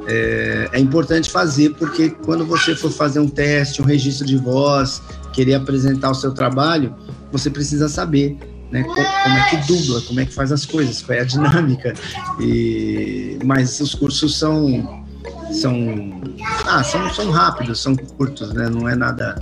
é, 0.06 0.68
é, 0.72 0.78
importante 0.78 1.30
fazer, 1.30 1.70
porque 1.74 2.10
quando 2.10 2.46
você 2.46 2.74
for 2.74 2.90
fazer 2.90 3.18
um 3.18 3.28
teste, 3.28 3.82
um 3.82 3.84
registro 3.84 4.26
de 4.26 4.36
voz, 4.36 5.02
querer 5.32 5.54
apresentar 5.54 6.10
o 6.10 6.14
seu 6.14 6.32
trabalho, 6.32 6.94
você 7.32 7.50
precisa 7.50 7.88
saber 7.88 8.36
né, 8.70 8.82
como, 8.82 9.00
é 9.00 9.50
que 9.50 9.56
dubla, 9.66 10.00
como 10.02 10.20
é 10.20 10.26
que 10.26 10.32
faz 10.32 10.52
as 10.52 10.64
coisas, 10.64 11.02
qual 11.02 11.18
é 11.18 11.22
a 11.22 11.24
dinâmica. 11.24 11.94
E, 12.40 13.38
mas 13.44 13.80
os 13.80 13.94
cursos 13.94 14.38
são 14.38 15.04
são, 15.52 16.20
ah, 16.66 16.82
são, 16.82 17.12
são 17.14 17.30
rápidos, 17.30 17.80
são 17.80 17.96
curtos, 17.96 18.52
né? 18.52 18.68
não 18.68 18.88
é 18.88 18.94
nada. 18.94 19.40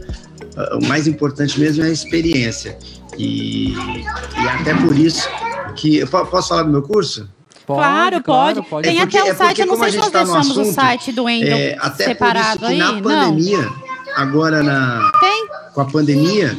Ah, 0.56 0.78
o 0.80 0.87
mais 0.87 1.06
importante 1.06 1.59
mesmo 1.59 1.83
é 1.83 1.88
a 1.88 1.92
experiência. 1.92 2.78
E, 3.18 3.73
e 3.73 4.49
até 4.61 4.75
por 4.75 4.97
isso 4.99 5.28
que. 5.76 6.04
Posso 6.06 6.49
falar 6.49 6.64
do 6.64 6.71
meu 6.71 6.83
curso? 6.83 7.28
Pode, 7.66 7.80
claro, 7.80 8.23
pode. 8.23 8.62
pode. 8.68 8.88
Tem 8.88 8.99
é 8.99 9.00
porque, 9.02 9.16
até 9.16 9.30
o 9.30 9.33
é 9.33 9.35
site, 9.35 9.61
eu 9.62 9.66
não 9.66 9.76
sei 9.78 9.90
se 9.92 9.97
nós 9.97 10.11
tá 10.11 10.18
deixamos 10.23 10.50
assunto, 10.50 10.68
o 10.68 10.73
site 10.73 11.12
do 11.12 11.25
Wendel 11.25 11.56
é, 11.56 11.76
até 11.80 12.04
separado 12.04 12.59
por 12.59 12.71
isso 12.71 12.76
que 12.76 12.83
aí. 12.83 13.00
Na 13.00 13.02
pandemia, 13.02 13.62
não. 13.62 13.73
agora 14.16 14.62
na, 14.62 15.11
Tem? 15.21 15.49
com 15.73 15.80
a 15.80 15.85
pandemia, 15.87 16.59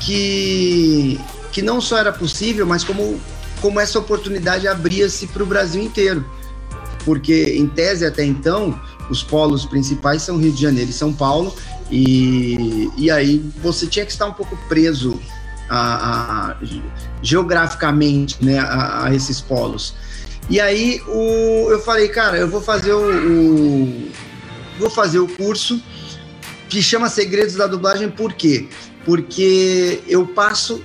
que, 0.00 1.20
que 1.52 1.62
não 1.62 1.80
só 1.80 1.98
era 1.98 2.12
possível, 2.12 2.66
mas 2.66 2.82
como, 2.82 3.20
como 3.60 3.78
essa 3.78 3.98
oportunidade 3.98 4.66
abria-se 4.66 5.26
para 5.26 5.42
o 5.42 5.46
Brasil 5.46 5.82
inteiro. 5.82 6.24
Porque, 7.04 7.54
em 7.56 7.66
tese, 7.66 8.04
até 8.04 8.24
então, 8.24 8.78
os 9.08 9.22
polos 9.22 9.64
principais 9.64 10.22
são 10.22 10.38
Rio 10.38 10.52
de 10.52 10.60
Janeiro 10.60 10.90
e 10.90 10.92
São 10.92 11.12
Paulo, 11.12 11.54
e, 11.90 12.90
e 12.96 13.10
aí 13.10 13.38
você 13.62 13.86
tinha 13.86 14.04
que 14.06 14.12
estar 14.12 14.26
um 14.26 14.32
pouco 14.32 14.56
preso 14.68 15.20
a, 15.68 16.50
a, 16.50 16.56
geograficamente 17.22 18.42
né, 18.44 18.58
a, 18.58 19.06
a, 19.06 19.14
esses 19.14 19.40
polos. 19.40 19.94
E 20.50 20.60
aí 20.60 21.00
o, 21.06 21.70
eu 21.70 21.78
falei, 21.80 22.08
cara, 22.08 22.36
eu 22.36 22.48
vou 22.48 22.60
fazer 22.60 22.92
o, 22.92 23.00
o, 23.00 24.10
vou 24.80 24.90
fazer 24.90 25.20
o 25.20 25.28
curso 25.28 25.80
que 26.68 26.82
chama 26.82 27.08
Segredos 27.08 27.54
da 27.54 27.68
Dublagem, 27.68 28.10
por 28.10 28.32
quê? 28.32 28.68
Porque 29.04 30.00
eu 30.08 30.26
passo 30.26 30.82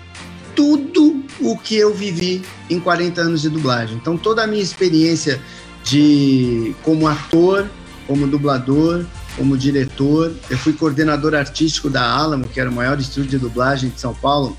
tudo 0.55 1.23
o 1.41 1.57
que 1.57 1.75
eu 1.75 1.93
vivi 1.93 2.43
em 2.69 2.79
40 2.79 3.21
anos 3.21 3.41
de 3.41 3.49
dublagem. 3.49 3.97
Então 3.97 4.15
toda 4.15 4.43
a 4.43 4.47
minha 4.47 4.61
experiência 4.61 5.41
de 5.83 6.75
como 6.83 7.07
ator, 7.07 7.67
como 8.05 8.27
dublador, 8.27 9.03
como 9.35 9.57
diretor. 9.57 10.31
Eu 10.47 10.59
fui 10.59 10.73
coordenador 10.73 11.33
artístico 11.33 11.89
da 11.89 12.07
Alamo, 12.07 12.47
que 12.47 12.59
era 12.59 12.69
o 12.69 12.73
maior 12.73 12.99
estúdio 12.99 13.31
de 13.31 13.37
dublagem 13.39 13.89
de 13.89 13.99
São 13.99 14.13
Paulo, 14.13 14.55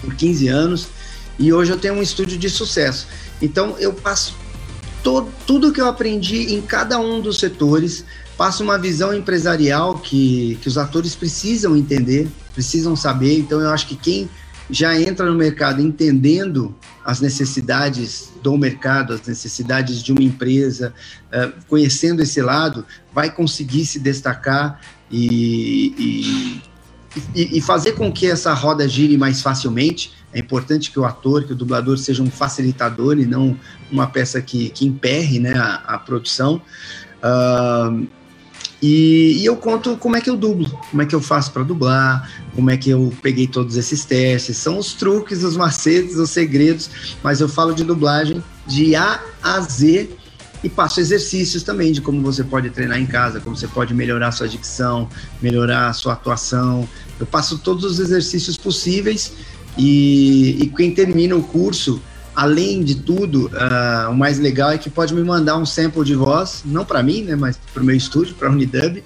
por 0.00 0.14
15 0.14 0.48
anos. 0.48 0.88
E 1.38 1.52
hoje 1.52 1.72
eu 1.72 1.78
tenho 1.78 1.94
um 1.94 2.02
estúdio 2.02 2.38
de 2.38 2.48
sucesso. 2.48 3.06
Então 3.40 3.76
eu 3.78 3.92
passo 3.92 4.34
tudo 5.46 5.72
que 5.72 5.80
eu 5.80 5.86
aprendi 5.86 6.54
em 6.54 6.62
cada 6.62 6.98
um 6.98 7.20
dos 7.20 7.38
setores, 7.38 8.04
passo 8.38 8.62
uma 8.62 8.78
visão 8.78 9.12
empresarial 9.12 9.98
que, 9.98 10.58
que 10.62 10.68
os 10.68 10.78
atores 10.78 11.14
precisam 11.14 11.76
entender, 11.76 12.28
precisam 12.54 12.96
saber. 12.96 13.38
Então 13.38 13.60
eu 13.60 13.70
acho 13.70 13.86
que 13.86 13.96
quem 13.96 14.30
já 14.70 14.98
entra 14.98 15.26
no 15.26 15.36
mercado 15.36 15.82
entendendo 15.82 16.74
as 17.04 17.20
necessidades 17.20 18.32
do 18.42 18.56
mercado, 18.56 19.12
as 19.12 19.26
necessidades 19.26 20.02
de 20.02 20.10
uma 20.12 20.22
empresa, 20.22 20.94
uh, 21.28 21.52
conhecendo 21.68 22.22
esse 22.22 22.40
lado, 22.40 22.84
vai 23.12 23.30
conseguir 23.30 23.84
se 23.84 23.98
destacar 23.98 24.80
e, 25.10 26.62
e, 27.34 27.58
e, 27.58 27.60
fazer 27.60 27.92
com 27.92 28.10
que 28.10 28.26
essa 28.26 28.54
roda 28.54 28.88
gire 28.88 29.16
mais 29.18 29.42
facilmente. 29.42 30.12
É 30.34 30.40
importante 30.40 30.90
que 30.90 30.98
o 30.98 31.04
ator, 31.04 31.44
que 31.44 31.52
o 31.52 31.56
dublador 31.56 31.96
seja 31.96 32.22
um 32.22 32.30
facilitador 32.30 33.18
e 33.18 33.24
não 33.24 33.56
uma 33.90 34.08
peça 34.08 34.42
que, 34.42 34.68
que 34.70 34.84
emperre 34.84 35.38
né, 35.38 35.54
a, 35.54 35.94
a 35.94 35.98
produção. 35.98 36.60
Uh, 37.22 38.06
e, 38.82 39.38
e, 39.40 39.46
eu 39.46 39.56
conto 39.56 39.96
como 39.96 40.16
é 40.16 40.20
que 40.20 40.28
eu 40.28 40.36
dublo, 40.36 40.68
como 40.90 41.00
é 41.00 41.06
que 41.06 41.14
eu 41.14 41.20
faço 41.20 41.52
para 41.52 41.62
dublar, 41.62 42.30
como 42.54 42.70
é 42.70 42.76
que 42.76 42.90
eu 42.90 43.10
peguei 43.22 43.46
todos 43.46 43.76
esses 43.76 44.04
testes. 44.04 44.58
São 44.58 44.76
os 44.76 44.92
truques, 44.92 45.42
os 45.42 45.56
macetes, 45.56 46.16
os 46.16 46.30
segredos, 46.30 47.16
mas 47.22 47.40
eu 47.40 47.48
falo 47.48 47.72
de 47.72 47.82
dublagem 47.82 48.42
de 48.66 48.94
A 48.94 49.20
a 49.42 49.60
Z 49.60 50.10
e 50.62 50.68
passo 50.68 50.98
exercícios 50.98 51.62
também 51.62 51.92
de 51.92 52.00
como 52.00 52.20
você 52.20 52.42
pode 52.42 52.68
treinar 52.70 52.98
em 52.98 53.06
casa, 53.06 53.40
como 53.40 53.56
você 53.56 53.68
pode 53.68 53.94
melhorar 53.94 54.32
sua 54.32 54.48
dicção, 54.48 55.08
melhorar 55.40 55.92
sua 55.92 56.14
atuação. 56.14 56.88
Eu 57.20 57.26
passo 57.26 57.58
todos 57.58 57.84
os 57.84 58.00
exercícios 58.00 58.56
possíveis 58.56 59.32
e, 59.76 60.62
e 60.62 60.66
quem 60.68 60.92
termina 60.92 61.34
o 61.34 61.42
curso 61.42 62.00
além 62.34 62.82
de 62.82 62.96
tudo, 62.96 63.46
uh, 63.46 64.10
o 64.10 64.16
mais 64.16 64.38
legal 64.38 64.70
é 64.70 64.78
que 64.78 64.90
pode 64.90 65.14
me 65.14 65.22
mandar 65.22 65.56
um 65.56 65.64
sample 65.64 66.04
de 66.04 66.14
voz, 66.14 66.62
não 66.64 66.84
para 66.84 67.02
mim, 67.02 67.22
né, 67.22 67.36
mas 67.36 67.56
para 67.72 67.82
o 67.82 67.86
meu 67.86 67.94
estúdio, 67.94 68.34
para 68.34 68.48
a 68.48 68.50
Unidub, 68.50 69.02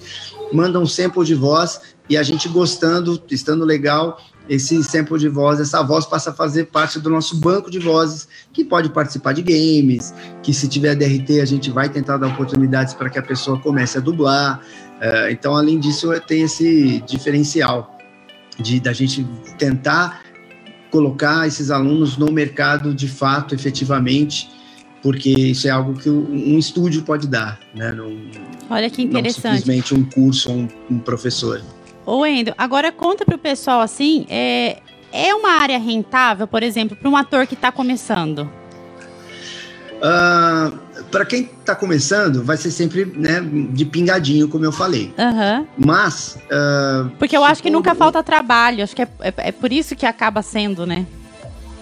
manda 0.53 0.79
um 0.79 0.87
sample 0.87 1.25
de 1.25 1.35
voz 1.35 1.81
e 2.09 2.17
a 2.17 2.23
gente 2.23 2.49
gostando, 2.49 3.23
estando 3.31 3.65
legal, 3.65 4.19
esse 4.49 4.83
sample 4.83 5.19
de 5.19 5.29
voz, 5.29 5.61
essa 5.61 5.83
voz 5.83 6.07
passa 6.07 6.31
a 6.31 6.33
fazer 6.33 6.65
parte 6.67 6.99
do 6.99 7.11
nosso 7.11 7.37
banco 7.37 7.71
de 7.71 7.79
vozes, 7.79 8.27
que 8.51 8.65
pode 8.65 8.89
participar 8.89 9.35
de 9.35 9.43
games, 9.43 10.15
que 10.43 10.55
se 10.55 10.67
tiver 10.67 10.95
DRT 10.95 11.43
a 11.43 11.45
gente 11.45 11.71
vai 11.71 11.91
tentar 11.91 12.17
dar 12.17 12.29
oportunidades 12.29 12.95
para 12.95 13.11
que 13.11 13.19
a 13.19 13.23
pessoa 13.23 13.61
comece 13.61 13.99
a 13.99 14.01
dublar. 14.01 14.63
Uh, 14.97 15.31
então, 15.31 15.55
além 15.55 15.79
disso, 15.79 16.09
tem 16.27 16.43
esse 16.43 17.03
diferencial 17.07 17.95
de 18.59 18.81
da 18.81 18.93
gente 18.95 19.25
tentar 19.59 20.23
colocar 20.91 21.47
esses 21.47 21.71
alunos 21.71 22.17
no 22.17 22.31
mercado 22.33 22.95
de 22.95 23.09
fato, 23.09 23.55
efetivamente, 23.55 24.51
porque 25.03 25.31
isso 25.31 25.69
é 25.69 25.71
algo 25.71 25.95
que 25.95 26.11
um 26.11 26.59
estúdio 26.59 27.03
pode 27.03 27.27
dar, 27.27 27.59
né? 27.75 27.93
Não, 27.93 28.11
Olha 28.71 28.91
que 28.91 29.03
interessante. 29.03 29.45
Não 29.45 29.57
simplesmente 29.57 29.95
um 29.95 30.05
curso 30.05 30.51
um, 30.51 30.69
um 30.91 30.99
professor. 30.99 31.63
Ô, 32.05 32.25
Endo, 32.25 32.55
agora 32.57 32.91
conta 32.91 33.25
para 33.25 33.37
o 33.37 33.39
pessoal 33.39 33.81
assim, 33.81 34.27
é, 34.29 34.79
é 35.13 35.35
uma 35.35 35.61
área 35.61 35.79
rentável, 35.79 36.47
por 36.47 36.63
exemplo, 36.63 36.97
para 36.97 37.09
um 37.09 37.17
ator 37.17 37.47
que 37.47 37.55
está 37.55 37.71
começando? 37.71 38.51
Uh, 39.99 40.79
para 41.11 41.25
quem 41.25 41.43
está 41.61 41.75
começando, 41.75 42.43
vai 42.45 42.57
ser 42.57 42.71
sempre 42.71 43.05
né, 43.05 43.41
de 43.71 43.85
pingadinho, 43.85 44.49
como 44.49 44.65
eu 44.65 44.73
falei. 44.73 45.13
Uhum. 45.19 45.67
Mas. 45.77 46.39
Uh, 46.47 47.11
Porque 47.19 47.37
eu 47.37 47.45
acho 47.45 47.63
que 47.63 47.71
nunca 47.71 47.95
falta 47.95 48.23
trabalho, 48.23 48.83
acho 48.83 48.95
que 48.95 49.03
é, 49.03 49.09
é, 49.21 49.35
é, 49.37 49.53
por 49.53 49.73
isso 49.73 49.97
que 49.97 50.07
acaba 50.07 50.43
sendo, 50.43 50.87
né? 50.87 51.07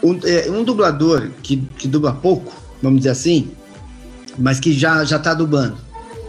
Um, 0.02 0.18
é, 0.24 0.50
um 0.50 0.62
dublador 0.62 1.30
que, 1.42 1.56
que 1.78 1.88
dubla 1.88 2.12
pouco, 2.12 2.52
vamos 2.82 3.00
dizer 3.00 3.10
assim, 3.10 3.50
mas 4.38 4.60
que 4.60 4.72
já, 4.72 5.04
já 5.04 5.18
tá 5.18 5.34
dublando, 5.34 5.78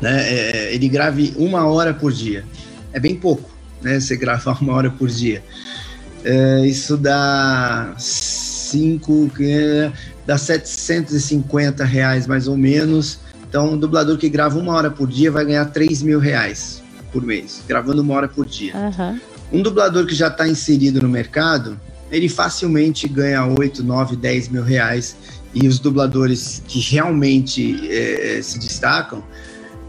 né? 0.01 0.27
É, 0.27 0.57
é 0.57 0.75
ele 0.75 0.89
grave 0.89 1.33
uma 1.37 1.65
hora 1.67 1.93
por 1.93 2.11
dia. 2.11 2.45
É 2.91 2.99
bem 2.99 3.15
pouco, 3.15 3.49
né? 3.81 3.99
Você 3.99 4.15
gravar 4.15 4.57
uma 4.61 4.73
hora 4.73 4.89
por 4.89 5.07
dia. 5.07 5.43
É, 6.23 6.65
isso 6.65 6.97
dá 6.97 7.93
cinco, 7.97 9.29
dá 10.27 10.37
750 10.37 11.85
reais 11.85 12.27
mais 12.27 12.47
ou 12.47 12.57
menos. 12.57 13.19
Então, 13.49 13.73
um 13.73 13.77
dublador 13.77 14.17
que 14.17 14.27
grava 14.27 14.59
uma 14.59 14.73
hora 14.73 14.91
por 14.91 15.07
dia 15.07 15.31
vai 15.31 15.45
ganhar 15.45 15.65
3 15.65 16.03
mil 16.03 16.19
reais 16.19 16.83
por 17.13 17.23
mês, 17.23 17.63
gravando 17.65 18.01
uma 18.01 18.13
hora 18.13 18.27
por 18.27 18.45
dia. 18.45 18.73
Uhum. 18.75 19.19
Um 19.53 19.61
dublador 19.61 20.05
que 20.05 20.13
já 20.13 20.27
está 20.27 20.45
inserido 20.45 21.01
no 21.01 21.07
mercado, 21.07 21.79
ele 22.11 22.27
facilmente 22.27 23.07
ganha 23.07 23.45
8, 23.45 23.81
9, 23.81 24.17
10 24.17 24.49
mil 24.49 24.63
reais. 24.63 25.15
E 25.53 25.65
os 25.65 25.79
dubladores 25.79 26.61
que 26.67 26.79
realmente 26.79 27.89
é, 27.89 28.41
se 28.43 28.59
destacam 28.59 29.23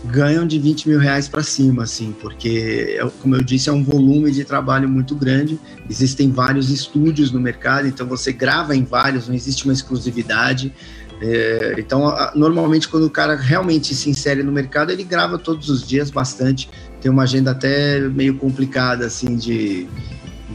ganham 0.05 0.47
de 0.47 0.59
20 0.59 0.89
mil 0.89 0.99
reais 0.99 1.29
para 1.29 1.43
cima, 1.43 1.83
assim, 1.83 2.15
porque, 2.21 2.99
é, 2.99 3.11
como 3.21 3.35
eu 3.35 3.43
disse, 3.43 3.69
é 3.69 3.73
um 3.73 3.83
volume 3.83 4.31
de 4.31 4.45
trabalho 4.45 4.89
muito 4.89 5.15
grande. 5.15 5.59
Existem 5.91 6.31
vários 6.31 6.71
estúdios 6.71 7.33
no 7.33 7.41
mercado, 7.41 7.89
então 7.89 8.07
você 8.07 8.33
grava 8.33 8.77
em 8.77 8.85
vários, 8.85 9.29
não 9.29 9.35
existe 9.35 9.65
uma 9.65 9.73
exclusividade. 9.73 10.73
É, 11.21 11.75
então, 11.79 12.15
normalmente, 12.35 12.89
quando 12.89 13.05
o 13.05 13.11
cara 13.11 13.35
realmente 13.35 13.95
se 13.95 14.09
insere 14.09 14.43
no 14.43 14.53
mercado, 14.53 14.93
ele 14.93 15.03
grava 15.03 15.37
todos 15.37 15.69
os 15.69 15.87
dias 15.87 16.11
bastante. 16.11 16.71
Tem 17.01 17.11
uma 17.11 17.25
agenda 17.25 17.51
até 17.51 18.01
meio 18.01 18.37
complicada, 18.37 19.07
assim, 19.07 19.37
de, 19.37 19.89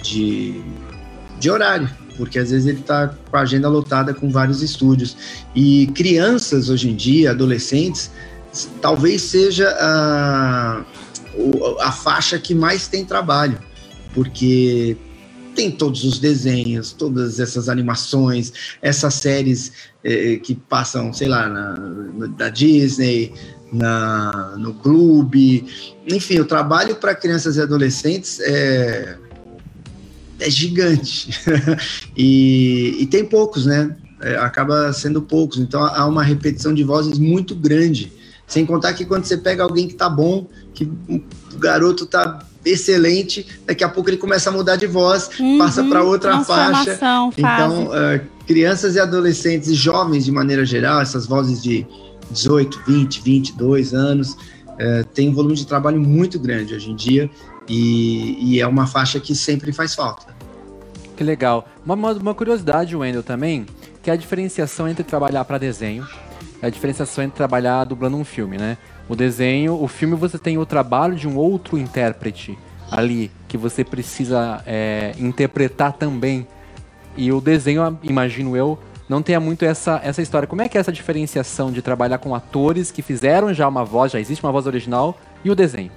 de, 0.01 0.61
de 1.37 1.49
horário, 1.49 1.89
porque 2.17 2.39
às 2.39 2.49
vezes 2.51 2.65
ele 2.65 2.79
está 2.79 3.09
com 3.29 3.35
a 3.35 3.41
agenda 3.41 3.67
lotada 3.67 4.13
com 4.13 4.29
vários 4.29 4.61
estúdios. 4.61 5.17
E 5.53 5.87
crianças, 5.87 6.69
hoje 6.69 6.89
em 6.89 6.95
dia, 6.95 7.31
adolescentes, 7.31 8.09
talvez 8.81 9.21
seja 9.21 9.69
a, 9.79 10.85
a 11.81 11.91
faixa 11.91 12.37
que 12.37 12.53
mais 12.53 12.87
tem 12.87 13.03
trabalho, 13.05 13.59
porque 14.13 14.97
tem 15.55 15.71
todos 15.71 16.03
os 16.03 16.19
desenhos, 16.19 16.91
todas 16.91 17.39
essas 17.39 17.69
animações, 17.69 18.53
essas 18.81 19.13
séries 19.15 19.71
eh, 20.03 20.37
que 20.37 20.55
passam, 20.55 21.13
sei 21.13 21.27
lá, 21.27 21.47
na, 21.47 21.73
na, 21.73 22.27
da 22.27 22.49
Disney, 22.49 23.33
na, 23.71 24.55
no 24.57 24.73
clube. 24.75 25.65
Enfim, 26.07 26.39
o 26.39 26.45
trabalho 26.45 26.95
para 26.95 27.15
crianças 27.15 27.57
e 27.57 27.61
adolescentes 27.61 28.39
é, 28.39 29.17
é 30.39 30.49
gigante. 30.49 31.29
e, 32.17 32.97
e, 32.99 33.05
tem 33.07 33.25
poucos, 33.25 33.65
né? 33.65 33.95
É, 34.21 34.37
acaba 34.37 34.91
sendo 34.93 35.21
poucos. 35.21 35.57
Então 35.57 35.83
há 35.83 36.05
uma 36.05 36.23
repetição 36.23 36.73
de 36.73 36.83
vozes 36.83 37.17
muito 37.17 37.55
grande. 37.55 38.11
Sem 38.47 38.65
contar 38.65 38.93
que 38.93 39.05
quando 39.05 39.25
você 39.25 39.37
pega 39.37 39.63
alguém 39.63 39.87
que 39.87 39.95
tá 39.95 40.09
bom, 40.09 40.47
que 40.73 40.85
o 40.85 41.57
garoto 41.57 42.05
tá 42.05 42.45
excelente, 42.65 43.45
daqui 43.65 43.83
a 43.83 43.89
pouco 43.89 44.09
ele 44.09 44.17
começa 44.17 44.49
a 44.49 44.53
mudar 44.53 44.75
de 44.75 44.87
voz, 44.87 45.29
uhum, 45.39 45.57
passa 45.57 45.83
para 45.83 46.03
outra 46.03 46.43
faixa. 46.43 46.99
Então, 47.37 47.85
uh, 47.87 48.21
crianças 48.47 48.95
e 48.95 48.99
adolescentes 48.99 49.69
e 49.69 49.73
jovens 49.73 50.25
de 50.25 50.31
maneira 50.31 50.65
geral, 50.65 51.01
essas 51.01 51.25
vozes 51.25 51.61
de 51.61 51.85
18, 52.31 52.81
20, 52.87 53.21
22 53.21 53.93
anos, 53.93 54.31
uh, 54.31 55.05
tem 55.13 55.29
um 55.29 55.33
volume 55.33 55.55
de 55.55 55.67
trabalho 55.67 55.99
muito 55.99 56.39
grande 56.39 56.73
hoje 56.73 56.91
em 56.91 56.95
dia 56.95 57.29
e, 57.67 58.55
e 58.55 58.61
é 58.61 58.67
uma 58.67 58.87
faixa 58.87 59.19
que 59.19 59.35
sempre 59.35 59.71
faz 59.71 59.93
falta. 59.93 60.33
Que 61.15 61.23
legal. 61.23 61.67
Uma, 61.85 61.95
uma 62.13 62.33
curiosidade, 62.33 62.95
Wendel, 62.95 63.23
também, 63.23 63.65
que 64.01 64.09
é 64.09 64.13
a 64.13 64.15
diferenciação 64.15 64.87
entre 64.87 65.03
trabalhar 65.03 65.45
para 65.45 65.57
desenho 65.57 66.07
a 66.63 66.69
diferenciação 66.69 67.23
entre 67.23 67.35
trabalhar 67.35 67.83
dublando 67.83 68.15
um 68.15 68.23
filme, 68.23 68.57
né? 68.57 68.77
O 69.09 69.15
desenho, 69.15 69.81
o 69.81 69.87
filme 69.87 70.15
você 70.15 70.37
tem 70.37 70.57
o 70.57 70.65
trabalho 70.65 71.15
de 71.15 71.27
um 71.27 71.35
outro 71.35 71.77
intérprete 71.77 72.57
ali 72.89 73.29
que 73.47 73.57
você 73.57 73.83
precisa 73.83 74.61
é, 74.65 75.13
interpretar 75.19 75.93
também. 75.93 76.47
E 77.17 77.31
o 77.31 77.41
desenho, 77.41 77.99
imagino 78.01 78.55
eu, 78.55 78.79
não 79.09 79.21
tenha 79.21 79.39
muito 79.39 79.65
essa, 79.65 79.99
essa 80.03 80.21
história. 80.21 80.47
Como 80.47 80.61
é 80.61 80.69
que 80.69 80.77
é 80.77 80.81
essa 80.81 80.91
diferenciação 80.91 81.71
de 81.71 81.81
trabalhar 81.81 82.17
com 82.17 82.33
atores 82.33 82.91
que 82.91 83.01
fizeram 83.01 83.53
já 83.53 83.67
uma 83.67 83.83
voz, 83.83 84.11
já 84.11 84.19
existe 84.19 84.43
uma 84.43 84.51
voz 84.51 84.65
original, 84.65 85.19
e 85.43 85.51
o 85.51 85.55
desenho? 85.55 85.91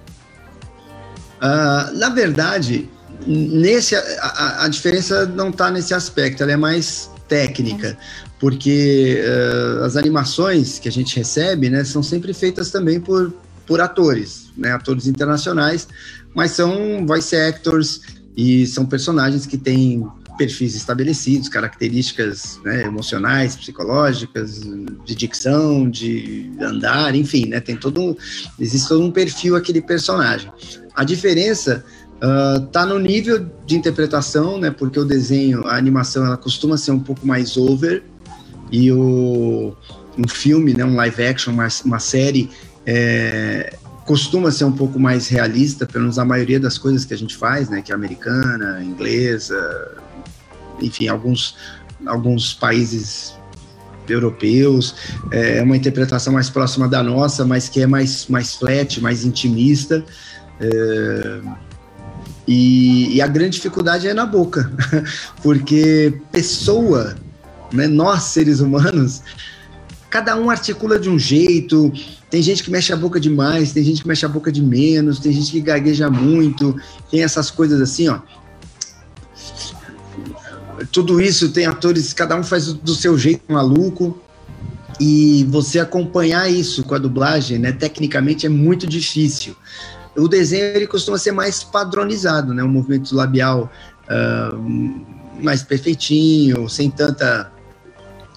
Uh, 1.41 1.97
na 1.97 2.09
verdade, 2.09 2.91
nesse, 3.25 3.95
a, 3.95 4.65
a 4.65 4.69
diferença 4.69 5.27
não 5.27 5.51
está 5.51 5.71
nesse 5.71 5.95
aspecto, 5.95 6.43
ela 6.43 6.53
é 6.53 6.57
mais 6.57 7.11
técnica, 7.29 7.97
porque 8.47 9.21
uh, 9.25 9.83
as 9.83 9.97
animações 9.97 10.79
que 10.79 10.89
a 10.89 10.93
gente 10.93 11.17
recebe, 11.17 11.69
né, 11.69 11.83
são 11.83 12.01
sempre 12.01 12.33
feitas 12.33 12.71
também 12.71 13.01
por, 13.01 13.35
por 13.67 13.81
atores, 13.81 14.53
né, 14.57 14.71
atores 14.71 15.09
internacionais, 15.09 15.89
mas 16.33 16.53
são 16.53 17.05
voice 17.05 17.35
actors 17.35 18.03
e 18.37 18.65
são 18.69 18.87
personagens 18.87 19.47
que 19.47 19.59
têm 19.59 20.07
perfis 20.39 20.77
estabelecidos, 20.77 21.49
características 21.49 22.61
né, 22.65 22.85
emocionais, 22.85 23.57
psicológicas, 23.57 24.61
de 25.05 25.15
dicção, 25.17 25.91
de 25.91 26.49
andar, 26.61 27.17
enfim, 27.17 27.47
né, 27.47 27.59
tem 27.59 27.75
todo 27.75 28.01
um, 28.01 28.17
existe 28.61 28.87
todo 28.87 29.03
um 29.03 29.11
perfil 29.11 29.57
aquele 29.57 29.83
personagem. 29.83 30.53
A 30.95 31.03
diferença 31.03 31.85
Uh, 32.17 32.65
tá 32.69 32.87
no 32.87 32.99
nível 32.99 33.47
de 33.67 33.77
interpretação, 33.77 34.59
né? 34.59 34.71
Porque 34.71 34.99
o 34.99 35.05
desenho, 35.05 35.67
a 35.67 35.77
animação, 35.77 36.25
ela 36.25 36.39
costuma 36.39 36.79
ser 36.79 36.93
um 36.93 36.99
pouco 36.99 37.27
mais 37.27 37.59
over 37.59 38.03
e 38.71 38.91
o 38.93 39.75
um 40.19 40.29
filme, 40.29 40.73
né? 40.73 40.85
Um 40.85 40.97
live 40.97 41.23
action, 41.23 41.53
uma, 41.53 41.69
uma 41.85 41.99
série 41.99 42.51
é, 42.87 43.77
costuma 44.05 44.51
ser 44.51 44.65
um 44.65 44.73
pouco 44.73 44.99
mais 44.99 45.29
realista, 45.29 45.87
pelo 45.87 46.05
menos 46.05 46.19
a 46.19 46.25
maioria 46.25 46.59
das 46.59 46.79
coisas 46.79 47.05
que 47.05 47.13
a 47.13 47.19
gente 47.19 47.37
faz, 47.37 47.69
né? 47.69 47.83
Que 47.83 47.93
é 47.93 47.95
americana, 47.95 48.83
inglesa, 48.83 49.93
enfim, 50.81 51.09
alguns 51.09 51.57
alguns 52.07 52.55
países 52.55 53.35
europeus, 54.09 54.95
é 55.31 55.63
uma 55.63 55.77
interpretação 55.77 56.33
mais 56.33 56.49
próxima 56.49 56.89
da 56.89 57.03
nossa, 57.03 57.45
mas 57.45 57.69
que 57.69 57.81
é 57.81 57.87
mais, 57.87 58.27
mais 58.29 58.55
flat, 58.55 59.01
mais 59.01 59.25
intimista. 59.25 60.05
É, 60.61 61.41
e, 62.47 63.17
e, 63.17 63.21
a 63.21 63.27
grande 63.27 63.57
dificuldade 63.57 64.07
é 64.07 64.15
na 64.15 64.25
boca, 64.25 64.71
porque 65.43 66.21
pessoa, 66.31 67.17
né, 67.73 67.87
nós 67.87 68.25
seres 68.25 68.61
humanos, 68.61 69.23
cada 70.11 70.37
um 70.37 70.51
articula 70.51 70.99
de 70.99 71.09
um 71.09 71.19
jeito. 71.19 71.93
Tem 72.31 72.43
gente 72.43 72.63
que 72.63 72.71
mexe 72.71 72.93
a 72.93 72.97
boca 72.97 73.21
demais, 73.21 73.73
tem 73.73 73.85
gente 73.85 74.03
que 74.03 74.09
mexe 74.09 74.25
a 74.25 74.29
boca 74.29 74.51
de 74.51 74.63
menos, 74.63 75.19
tem 75.19 75.33
gente 75.33 75.53
que 75.53 75.61
gagueja 75.61 76.11
muito, 76.11 76.75
tem 77.11 77.23
essas 77.23 77.51
coisas 77.51 77.81
assim, 77.81 78.09
ó. 78.09 78.21
Tudo 80.93 81.21
isso 81.21 81.51
tem 81.51 81.67
atores, 81.67 82.13
cada 82.13 82.37
um 82.37 82.43
faz 82.43 82.73
do 82.73 82.95
seu 82.95 83.17
jeito 83.19 83.51
maluco. 83.53 84.19
E 84.99 85.45
você 85.51 85.79
acompanhar 85.79 86.51
isso 86.51 86.83
com 86.83 86.95
a 86.95 86.99
dublagem, 86.99 87.59
né, 87.59 87.71
tecnicamente 87.71 88.47
é 88.47 88.49
muito 88.49 88.87
difícil 88.87 89.55
o 90.17 90.29
desenho 90.29 90.65
ele 90.65 90.87
costuma 90.87 91.19
ser 91.19 91.33
mais 91.33 91.63
padronizado, 91.63 92.55
né? 92.55 92.63
Um 92.63 92.69
movimento 92.69 93.15
labial 93.15 93.71
uh, 94.09 95.43
mais 95.43 95.63
perfeitinho, 95.63 96.69
sem 96.69 96.91
tanta 96.91 97.53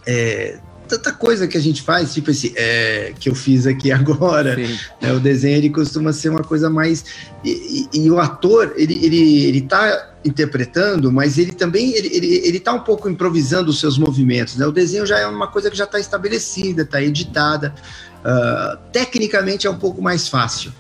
é, 0.10 0.58
tanta 0.88 1.12
coisa 1.14 1.48
que 1.48 1.58
a 1.58 1.62
gente 1.62 1.82
faz, 1.84 2.14
tipo 2.14 2.32
esse 2.32 2.54
é, 2.56 3.14
que 3.20 3.30
eu 3.30 3.36
fiz 3.36 3.68
aqui 3.68 3.92
agora. 3.94 4.56
Né? 4.56 5.14
O 5.14 5.20
desenho 5.20 5.58
ele 5.58 5.70
costuma 5.70 6.12
ser 6.12 6.30
uma 6.30 6.44
coisa 6.44 6.70
mais 6.70 7.06
e, 7.44 7.88
e, 7.94 8.06
e, 8.06 8.12
o 8.12 8.20
ator 8.20 8.74
ele 8.76 9.06
ele 9.06 9.46
ele 9.46 9.60
está 9.60 10.10
interpretando, 10.26 11.12
mas 11.12 11.38
ele 11.38 11.54
também 11.54 11.94
ele, 11.94 12.10
ele, 12.14 12.28
ele 12.46 12.60
tá 12.60 12.74
um 12.74 12.82
pouco 12.82 13.10
improvisando 13.10 13.70
os 13.70 13.80
seus 13.80 13.98
movimentos. 13.98 14.58
Né? 14.58 14.66
O 14.66 14.72
desenho 14.72 15.06
já 15.06 15.20
é 15.20 15.28
uma 15.28 15.48
coisa 15.48 15.70
que 15.70 15.78
já 15.78 15.86
está 15.86 16.00
estabelecida, 16.00 16.82
está 16.82 17.02
editada. 17.02 17.74
Uh, 18.20 18.78
tecnicamente 18.92 19.66
é 19.66 19.70
um 19.70 19.78
pouco 19.78 20.02
mais 20.02 20.28
fácil 20.28 20.74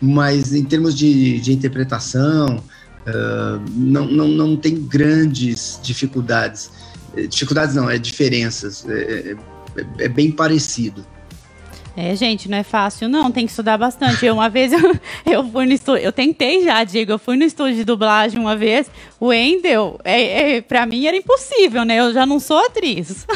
mas 0.00 0.54
em 0.54 0.64
termos 0.64 0.96
de, 0.96 1.40
de 1.40 1.52
interpretação, 1.52 2.56
uh, 2.56 3.62
não, 3.74 4.06
não, 4.06 4.28
não 4.28 4.56
tem 4.56 4.76
grandes 4.76 5.78
dificuldades. 5.82 6.70
Eh, 7.16 7.26
dificuldades 7.26 7.74
não, 7.74 7.88
é 7.88 7.98
diferenças. 7.98 8.86
É, 8.88 9.36
é, 9.76 10.04
é 10.04 10.08
bem 10.08 10.30
parecido. 10.30 11.04
É, 12.00 12.14
gente, 12.14 12.48
não 12.48 12.56
é 12.56 12.62
fácil, 12.62 13.08
não. 13.08 13.28
Tem 13.32 13.44
que 13.44 13.50
estudar 13.50 13.76
bastante. 13.76 14.24
Eu, 14.24 14.34
uma 14.34 14.48
vez 14.48 14.70
eu, 14.72 14.96
eu 15.26 15.50
fui 15.50 15.66
no 15.66 15.72
estúdio, 15.72 16.04
eu 16.04 16.12
tentei 16.12 16.62
já, 16.62 16.84
Diego, 16.84 17.10
eu 17.10 17.18
fui 17.18 17.36
no 17.36 17.42
estúdio 17.42 17.74
de 17.74 17.84
dublagem 17.84 18.38
uma 18.38 18.54
vez. 18.54 18.88
O 19.20 19.32
Endel, 19.32 19.98
é, 20.04 20.56
é, 20.56 20.60
pra 20.60 20.86
mim 20.86 21.06
era 21.06 21.16
impossível, 21.16 21.84
né? 21.84 21.98
Eu 21.98 22.12
já 22.12 22.24
não 22.24 22.38
sou 22.38 22.58
atriz. 22.58 23.26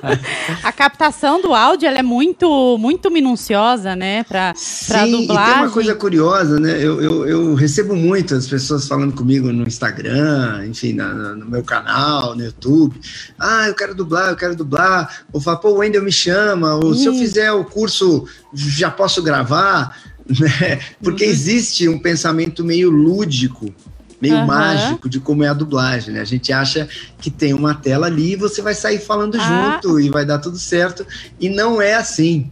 a 0.64 0.72
captação 0.72 1.40
do 1.40 1.54
áudio 1.54 1.86
ela 1.86 1.98
é 1.98 2.02
muito, 2.02 2.78
muito 2.78 3.10
minuciosa, 3.10 3.94
né? 3.94 4.24
Pra, 4.24 4.54
pra 4.86 5.04
Sim, 5.04 5.10
dublagem. 5.10 5.50
E 5.50 5.54
tem 5.54 5.62
uma 5.64 5.70
coisa 5.70 5.94
curiosa, 5.94 6.58
né? 6.58 6.72
Eu, 6.82 7.02
eu, 7.02 7.28
eu 7.28 7.54
recebo 7.54 7.94
muitas 7.94 8.48
pessoas 8.48 8.88
falando 8.88 9.14
comigo 9.14 9.52
no 9.52 9.66
Instagram, 9.66 10.66
enfim, 10.66 10.94
na, 10.94 11.12
no 11.12 11.46
meu 11.46 11.62
canal, 11.62 12.34
no 12.34 12.42
YouTube. 12.42 12.98
Ah, 13.38 13.68
eu 13.68 13.74
quero 13.74 13.94
dublar, 13.94 14.30
eu 14.30 14.36
quero 14.36 14.56
dublar. 14.56 15.24
Ou 15.32 15.40
fala, 15.40 15.58
pô, 15.58 15.72
o 15.72 15.84
Endel 15.84 16.02
me 16.02 16.12
chama. 16.12 16.74
Ou 16.74 16.90
hum. 16.90 16.94
se 16.94 17.06
eu 17.06 17.14
fizer 17.14 17.52
o 17.52 17.64
curso 17.64 17.92
curso 17.92 18.24
já 18.54 18.90
posso 18.90 19.22
gravar, 19.22 19.96
né? 20.38 20.80
Porque 21.02 21.24
uhum. 21.24 21.30
existe 21.30 21.88
um 21.88 21.98
pensamento 21.98 22.64
meio 22.64 22.90
lúdico, 22.90 23.74
meio 24.22 24.36
uhum. 24.36 24.46
mágico 24.46 25.08
de 25.08 25.18
como 25.18 25.42
é 25.42 25.48
a 25.48 25.52
dublagem, 25.52 26.14
né? 26.14 26.20
A 26.20 26.24
gente 26.24 26.52
acha 26.52 26.88
que 27.18 27.28
tem 27.28 27.52
uma 27.52 27.74
tela 27.74 28.06
ali 28.06 28.34
e 28.34 28.36
você 28.36 28.62
vai 28.62 28.72
sair 28.72 29.00
falando 29.00 29.36
ah. 29.36 29.80
junto 29.82 29.98
e 29.98 30.08
vai 30.08 30.24
dar 30.24 30.38
tudo 30.38 30.56
certo, 30.56 31.04
e 31.40 31.48
não 31.48 31.82
é 31.82 31.94
assim 31.94 32.48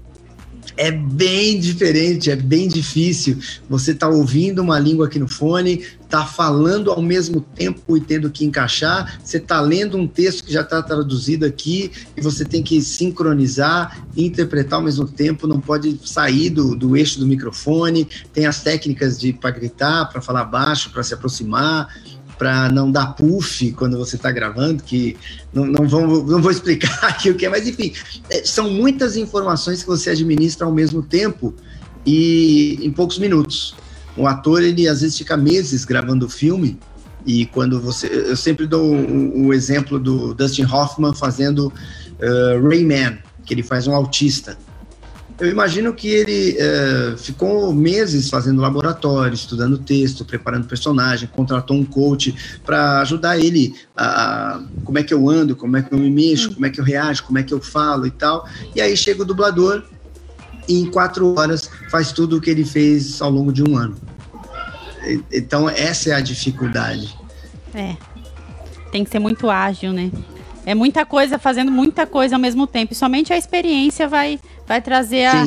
é 0.81 0.91
bem 0.91 1.61
diferente, 1.61 2.31
é 2.31 2.37
bem 2.37 2.67
difícil. 2.67 3.37
Você 3.69 3.93
tá 3.93 4.09
ouvindo 4.09 4.63
uma 4.63 4.79
língua 4.79 5.09
aqui 5.09 5.19
no 5.19 5.29
fone, 5.29 5.85
tá 6.09 6.25
falando 6.25 6.91
ao 6.91 7.03
mesmo 7.03 7.43
tempo 7.43 7.99
e 7.99 8.01
tendo 8.01 8.31
que 8.31 8.47
encaixar, 8.47 9.21
você 9.23 9.39
tá 9.39 9.61
lendo 9.61 9.99
um 9.99 10.09
texto 10.09 10.43
que 10.43 10.51
já 10.51 10.63
está 10.63 10.83
traduzido 10.83 11.45
aqui 11.45 11.93
e 12.17 12.23
você 12.23 12.47
tem 12.47 12.63
que 12.63 12.81
sincronizar 12.81 14.07
interpretar 14.17 14.79
ao 14.79 14.85
mesmo 14.85 15.07
tempo, 15.07 15.47
não 15.47 15.61
pode 15.61 16.01
sair 16.03 16.49
do, 16.49 16.75
do 16.75 16.97
eixo 16.97 17.21
do 17.21 17.27
microfone, 17.27 18.09
tem 18.33 18.47
as 18.47 18.63
técnicas 18.63 19.21
de 19.21 19.35
para 19.35 19.51
gritar, 19.51 20.07
para 20.07 20.23
falar 20.23 20.47
baixo, 20.47 20.91
para 20.91 21.03
se 21.03 21.13
aproximar 21.13 21.95
para 22.41 22.71
não 22.71 22.91
dar 22.91 23.09
puff 23.09 23.71
quando 23.73 23.99
você 23.99 24.17
está 24.17 24.33
gravando, 24.33 24.83
que 24.83 25.15
não, 25.53 25.67
não, 25.67 25.87
vão, 25.87 26.07
não 26.25 26.41
vou 26.41 26.51
explicar 26.51 26.99
aqui 27.05 27.29
o 27.29 27.35
que 27.35 27.45
é, 27.45 27.51
mas 27.51 27.69
enfim, 27.69 27.93
é, 28.31 28.43
são 28.43 28.71
muitas 28.71 29.15
informações 29.15 29.83
que 29.83 29.87
você 29.87 30.09
administra 30.09 30.65
ao 30.65 30.73
mesmo 30.73 31.03
tempo 31.03 31.55
e 32.07 32.79
em 32.81 32.91
poucos 32.91 33.19
minutos. 33.19 33.75
O 34.17 34.27
ator, 34.27 34.63
ele 34.63 34.89
às 34.89 35.03
vezes 35.03 35.19
fica 35.19 35.37
meses 35.37 35.85
gravando 35.85 36.25
o 36.25 36.31
filme 36.31 36.79
e 37.27 37.45
quando 37.45 37.79
você. 37.79 38.07
Eu 38.07 38.37
sempre 38.39 38.67
dou 38.67 38.91
o, 38.91 39.49
o 39.49 39.53
exemplo 39.53 39.99
do 39.99 40.33
Dustin 40.33 40.65
Hoffman 40.65 41.13
fazendo 41.13 41.67
uh, 41.67 42.67
Rayman, 42.67 43.19
que 43.45 43.53
ele 43.53 43.63
faz 43.63 43.87
um 43.87 43.95
autista. 43.95 44.57
Eu 45.41 45.49
imagino 45.49 45.95
que 45.95 46.09
ele 46.09 46.57
é, 46.59 47.15
ficou 47.17 47.73
meses 47.73 48.29
fazendo 48.29 48.61
laboratório, 48.61 49.35
estudando 49.35 49.79
texto, 49.79 50.25
preparando 50.25 50.67
personagem, 50.67 51.29
contratou 51.33 51.77
um 51.77 51.85
coach 51.85 52.61
para 52.65 53.01
ajudar 53.01 53.39
ele 53.39 53.75
a, 53.97 54.05
a, 54.57 54.63
como 54.85 54.99
é 54.99 55.03
que 55.03 55.15
eu 55.15 55.29
ando, 55.31 55.57
como 55.57 55.79
é 55.79 55.83
que 55.83 55.93
eu 55.93 55.99
me 55.99 56.11
mexo, 56.11 56.53
como 56.53 56.67
é 56.67 56.71
que 56.71 56.79
eu 56.79 56.85
reajo, 56.85 57.25
como 57.25 57.39
é 57.39 57.43
que 57.43 57.55
eu 57.55 57.61
falo 57.61 58.07
e 58.07 58.11
tal. 58.11 58.47
E 58.75 58.83
aí 58.83 58.95
chega 58.95 59.23
o 59.23 59.25
dublador 59.25 59.83
e 60.69 60.81
em 60.81 60.91
quatro 60.91 61.35
horas 61.39 61.71
faz 61.91 62.13
tudo 62.13 62.37
o 62.37 62.41
que 62.41 62.51
ele 62.51 62.65
fez 62.65 63.23
ao 63.23 63.31
longo 63.31 63.51
de 63.51 63.63
um 63.63 63.79
ano. 63.79 63.97
Então 65.33 65.71
essa 65.71 66.11
é 66.11 66.13
a 66.13 66.21
dificuldade. 66.21 67.17
É. 67.75 67.97
Tem 68.93 69.05
que 69.05 69.11
ser 69.11 69.21
muito 69.21 69.49
ágil, 69.49 69.93
né? 69.93 70.11
É 70.67 70.75
muita 70.75 71.07
coisa, 71.07 71.39
fazendo 71.39 71.71
muita 71.73 72.07
coisa 72.07 72.37
ao 72.37 72.41
mesmo 72.41 72.67
tempo. 72.67 72.93
E 72.93 72.97
somente 72.97 73.33
a 73.33 73.39
experiência 73.39 74.07
vai, 74.07 74.39
vai 74.71 74.81
trazer 74.81 75.25
a, 75.27 75.45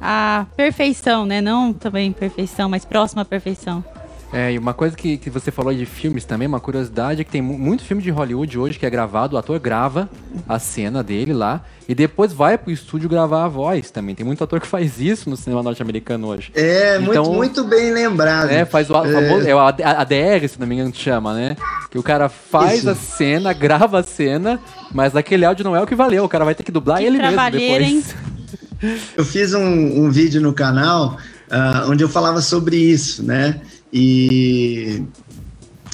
a 0.00 0.46
perfeição, 0.56 1.24
né? 1.24 1.40
Não 1.40 1.72
também 1.72 2.10
perfeição, 2.10 2.68
mas 2.68 2.84
próxima 2.84 3.22
à 3.22 3.24
perfeição. 3.24 3.84
É, 4.32 4.52
e 4.52 4.58
uma 4.58 4.74
coisa 4.74 4.96
que, 4.96 5.16
que 5.16 5.30
você 5.30 5.52
falou 5.52 5.72
de 5.72 5.86
filmes 5.86 6.24
também, 6.24 6.48
uma 6.48 6.58
curiosidade 6.58 7.20
é 7.20 7.24
que 7.24 7.30
tem 7.30 7.40
muito 7.40 7.84
filme 7.84 8.02
de 8.02 8.10
Hollywood 8.10 8.58
hoje 8.58 8.76
que 8.76 8.84
é 8.84 8.90
gravado, 8.90 9.36
o 9.36 9.38
ator 9.38 9.60
grava 9.60 10.10
a 10.48 10.58
cena 10.58 11.04
dele 11.04 11.32
lá 11.32 11.62
e 11.88 11.94
depois 11.94 12.32
vai 12.32 12.58
pro 12.58 12.72
estúdio 12.72 13.08
gravar 13.08 13.44
a 13.44 13.48
voz 13.48 13.92
também. 13.92 14.12
Tem 14.12 14.26
muito 14.26 14.42
ator 14.42 14.60
que 14.60 14.66
faz 14.66 14.98
isso 14.98 15.30
no 15.30 15.36
cinema 15.36 15.62
norte-americano 15.62 16.26
hoje. 16.26 16.50
É, 16.52 16.96
então, 17.00 17.26
muito, 17.26 17.36
muito 17.36 17.64
bem 17.64 17.92
lembrado. 17.92 18.50
É, 18.50 18.64
faz 18.64 18.90
o 18.90 18.96
é. 19.04 19.50
é 19.50 19.54
o 19.54 19.60
ADR, 19.60 20.48
se 20.48 20.58
não 20.58 20.66
me 20.66 20.74
engano, 20.74 20.90
que 20.90 20.98
chama, 20.98 21.32
né? 21.32 21.56
Que 21.88 21.98
o 21.98 22.02
cara 22.02 22.28
faz 22.28 22.80
isso. 22.80 22.90
a 22.90 22.96
cena, 22.96 23.52
grava 23.52 24.00
a 24.00 24.02
cena, 24.02 24.58
mas 24.92 25.14
aquele 25.14 25.44
áudio 25.44 25.62
não 25.62 25.76
é 25.76 25.80
o 25.80 25.86
que 25.86 25.94
valeu, 25.94 26.24
o 26.24 26.28
cara 26.28 26.44
vai 26.44 26.56
ter 26.56 26.64
que 26.64 26.72
dublar 26.72 26.98
que 26.98 27.04
ele 27.04 27.18
mesmo 27.18 27.50
depois. 27.52 28.16
Eu 29.16 29.24
fiz 29.24 29.54
um, 29.54 30.04
um 30.04 30.10
vídeo 30.10 30.40
no 30.40 30.52
canal 30.52 31.18
uh, 31.50 31.90
onde 31.90 32.02
eu 32.02 32.08
falava 32.08 32.40
sobre 32.40 32.76
isso, 32.76 33.22
né? 33.22 33.60
E, 33.92 35.02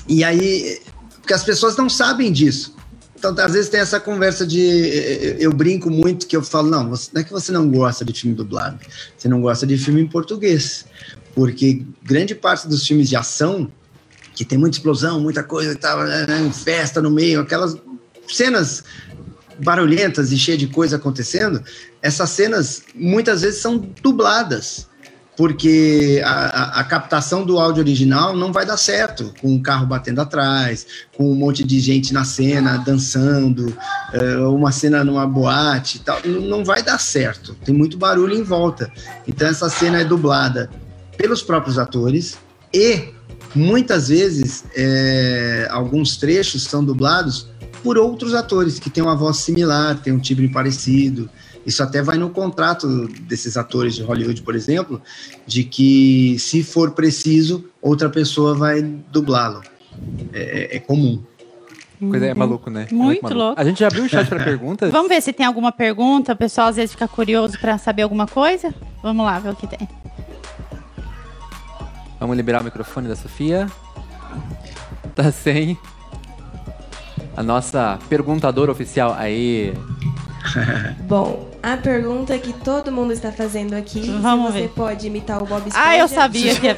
e 0.08 0.24
aí, 0.24 0.80
porque 1.20 1.34
as 1.34 1.44
pessoas 1.44 1.76
não 1.76 1.88
sabem 1.88 2.32
disso. 2.32 2.74
Então, 3.20 3.34
às 3.38 3.52
vezes 3.52 3.68
tem 3.68 3.80
essa 3.80 4.00
conversa 4.00 4.46
de. 4.46 5.36
Eu 5.38 5.52
brinco 5.52 5.90
muito 5.90 6.26
que 6.26 6.34
eu 6.34 6.42
falo, 6.42 6.70
não, 6.70 6.88
você, 6.88 7.10
não 7.12 7.20
é 7.20 7.24
que 7.24 7.30
você 7.30 7.52
não 7.52 7.70
gosta 7.70 8.02
de 8.02 8.14
filme 8.14 8.34
dublado, 8.34 8.78
você 9.16 9.28
não 9.28 9.42
gosta 9.42 9.66
de 9.66 9.76
filme 9.76 10.00
em 10.00 10.06
português. 10.06 10.86
Porque 11.34 11.84
grande 12.02 12.34
parte 12.34 12.66
dos 12.66 12.86
filmes 12.86 13.10
de 13.10 13.16
ação, 13.16 13.70
que 14.34 14.42
tem 14.42 14.58
muita 14.58 14.78
explosão, 14.78 15.20
muita 15.20 15.42
coisa 15.42 15.72
e 15.72 15.76
tal, 15.76 16.02
né, 16.02 16.26
né 16.26 16.50
festa 16.50 17.02
no 17.02 17.10
meio, 17.10 17.40
aquelas 17.40 17.76
cenas 18.26 18.82
barulhentas 19.62 20.32
e 20.32 20.38
cheias 20.38 20.58
de 20.58 20.66
coisa 20.66 20.96
acontecendo, 20.96 21.62
essas 22.02 22.30
cenas 22.30 22.82
muitas 22.94 23.42
vezes 23.42 23.60
são 23.60 23.78
dubladas 24.02 24.90
porque 25.40 26.20
a, 26.22 26.80
a, 26.80 26.84
captação 26.84 27.46
do 27.46 27.58
áudio 27.58 27.82
original 27.82 28.36
não 28.36 28.52
vai 28.52 28.66
dar 28.66 28.76
certo 28.76 29.32
com 29.40 29.48
um 29.48 29.62
carro 29.62 29.86
batendo 29.86 30.20
atrás, 30.20 30.86
com 31.16 31.32
um 31.32 31.34
monte 31.34 31.64
de 31.64 31.80
gente 31.80 32.12
na 32.12 32.24
cena 32.24 32.76
dançando, 32.76 33.74
uh, 34.12 34.54
uma 34.54 34.70
cena 34.70 35.02
numa 35.02 35.26
boate 35.26 35.96
e 35.96 36.00
tal, 36.00 36.20
não 36.26 36.62
vai 36.62 36.82
dar 36.82 37.00
certo. 37.00 37.54
Tem 37.64 37.74
muito 37.74 37.96
barulho 37.96 38.34
em 38.34 38.42
volta. 38.42 38.92
Então 39.26 39.48
essa 39.48 39.70
cena 39.70 40.02
é 40.02 40.04
dublada 40.04 40.68
pelos 41.16 41.42
próprios 41.42 41.78
atores 41.78 42.36
e 42.70 43.08
muitas 43.54 44.08
vezes 44.08 44.64
é, 44.76 45.66
alguns 45.70 46.18
trechos 46.18 46.64
são 46.64 46.84
dublados 46.84 47.48
por 47.82 47.98
outros 47.98 48.34
atores 48.34 48.78
que 48.78 48.90
têm 48.90 49.02
uma 49.02 49.16
voz 49.16 49.38
similar, 49.38 50.00
têm 50.00 50.12
um 50.12 50.18
timbre 50.18 50.48
parecido. 50.48 51.28
Isso 51.64 51.82
até 51.82 52.02
vai 52.02 52.16
no 52.16 52.30
contrato 52.30 53.06
desses 53.22 53.56
atores 53.56 53.94
de 53.94 54.02
Hollywood, 54.02 54.42
por 54.42 54.54
exemplo, 54.54 55.00
de 55.46 55.64
que 55.64 56.36
se 56.38 56.62
for 56.62 56.92
preciso, 56.92 57.64
outra 57.82 58.08
pessoa 58.08 58.54
vai 58.54 58.82
dublá-lo. 58.82 59.62
É, 60.32 60.74
é, 60.74 60.76
é 60.76 60.80
comum. 60.80 61.22
Coisa 61.98 62.26
é 62.26 62.34
maluco, 62.34 62.70
né? 62.70 62.86
É 62.90 62.94
muito, 62.94 63.22
maluco. 63.22 63.38
louco. 63.38 63.60
A 63.60 63.64
gente 63.64 63.80
já 63.80 63.88
abriu 63.88 64.04
o 64.04 64.08
chat 64.08 64.26
para 64.26 64.40
perguntas. 64.44 64.90
Vamos 64.90 65.08
ver 65.08 65.20
se 65.20 65.34
tem 65.34 65.44
alguma 65.44 65.70
pergunta. 65.70 66.32
O 66.32 66.36
pessoal 66.36 66.68
às 66.68 66.76
vezes 66.76 66.92
fica 66.92 67.06
curioso 67.06 67.58
para 67.60 67.76
saber 67.76 68.02
alguma 68.02 68.26
coisa. 68.26 68.74
Vamos 69.02 69.24
lá 69.24 69.38
ver 69.38 69.50
o 69.50 69.56
que 69.56 69.66
tem. 69.66 69.86
Vamos 72.18 72.36
liberar 72.36 72.62
o 72.62 72.64
microfone 72.64 73.06
da 73.06 73.16
Sofia. 73.16 73.66
Tá 75.14 75.30
sem. 75.30 75.76
A 77.40 77.42
nossa 77.42 77.98
perguntadora 78.06 78.70
oficial 78.70 79.16
aí. 79.18 79.72
Bom, 81.08 81.48
a 81.62 81.74
pergunta 81.74 82.38
que 82.38 82.52
todo 82.52 82.92
mundo 82.92 83.14
está 83.14 83.32
fazendo 83.32 83.72
aqui, 83.72 84.10
Vamos 84.20 84.48
se 84.48 84.52
você 84.52 84.60
ver. 84.64 84.68
pode 84.68 85.06
imitar 85.06 85.42
o 85.42 85.46
Bob 85.46 85.66
Esponja. 85.66 85.86
Ah, 85.88 85.96
eu 85.96 86.06
sabia 86.06 86.54
que 86.54 86.66
ia... 86.66 86.76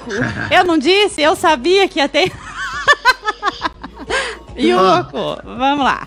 Eu 0.53 0.63
não 0.63 0.79
disse? 0.79 1.21
Eu 1.21 1.35
sabia 1.35 1.89
que 1.89 1.99
ia 1.99 2.09
ter... 2.09 2.31
e 4.57 4.75
o 4.75 4.79
Goku, 4.79 5.41
vamos 5.45 5.85
lá. 5.85 6.07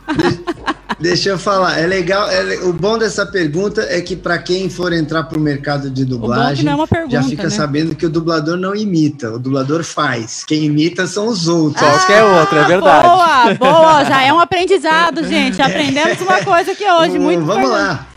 Deixa 0.99 1.29
eu 1.29 1.37
falar, 1.37 1.77
é 1.77 1.85
legal, 1.85 2.29
é, 2.29 2.59
o 2.63 2.71
bom 2.71 2.97
dessa 2.97 3.25
pergunta 3.25 3.81
é 3.89 3.99
que 3.99 4.15
para 4.15 4.37
quem 4.37 4.69
for 4.69 4.93
entrar 4.93 5.23
para 5.23 5.37
o 5.37 5.41
mercado 5.41 5.89
de 5.89 6.05
dublagem, 6.05 6.69
é 6.69 6.87
pergunta, 6.87 7.11
já 7.11 7.23
fica 7.23 7.43
né? 7.43 7.49
sabendo 7.49 7.95
que 7.95 8.05
o 8.05 8.09
dublador 8.09 8.55
não 8.55 8.73
imita, 8.73 9.31
o 9.33 9.39
dublador 9.39 9.83
faz. 9.83 10.45
Quem 10.45 10.63
imita 10.63 11.05
são 11.05 11.27
os 11.27 11.47
outros. 11.47 11.83
Ah, 11.83 11.91
Qualquer 11.91 12.23
outro, 12.23 12.57
é 12.57 12.63
verdade. 12.63 13.07
Boa, 13.07 13.53
boa, 13.55 14.03
já 14.05 14.23
é 14.23 14.31
um 14.31 14.39
aprendizado, 14.45 15.23
gente. 15.27 15.61
Aprendemos 15.61 16.21
uma 16.21 16.43
coisa 16.43 16.71
aqui 16.71 16.85
hoje, 16.89 17.19
muito 17.19 17.43
Vamos 17.43 17.69
lá. 17.69 18.07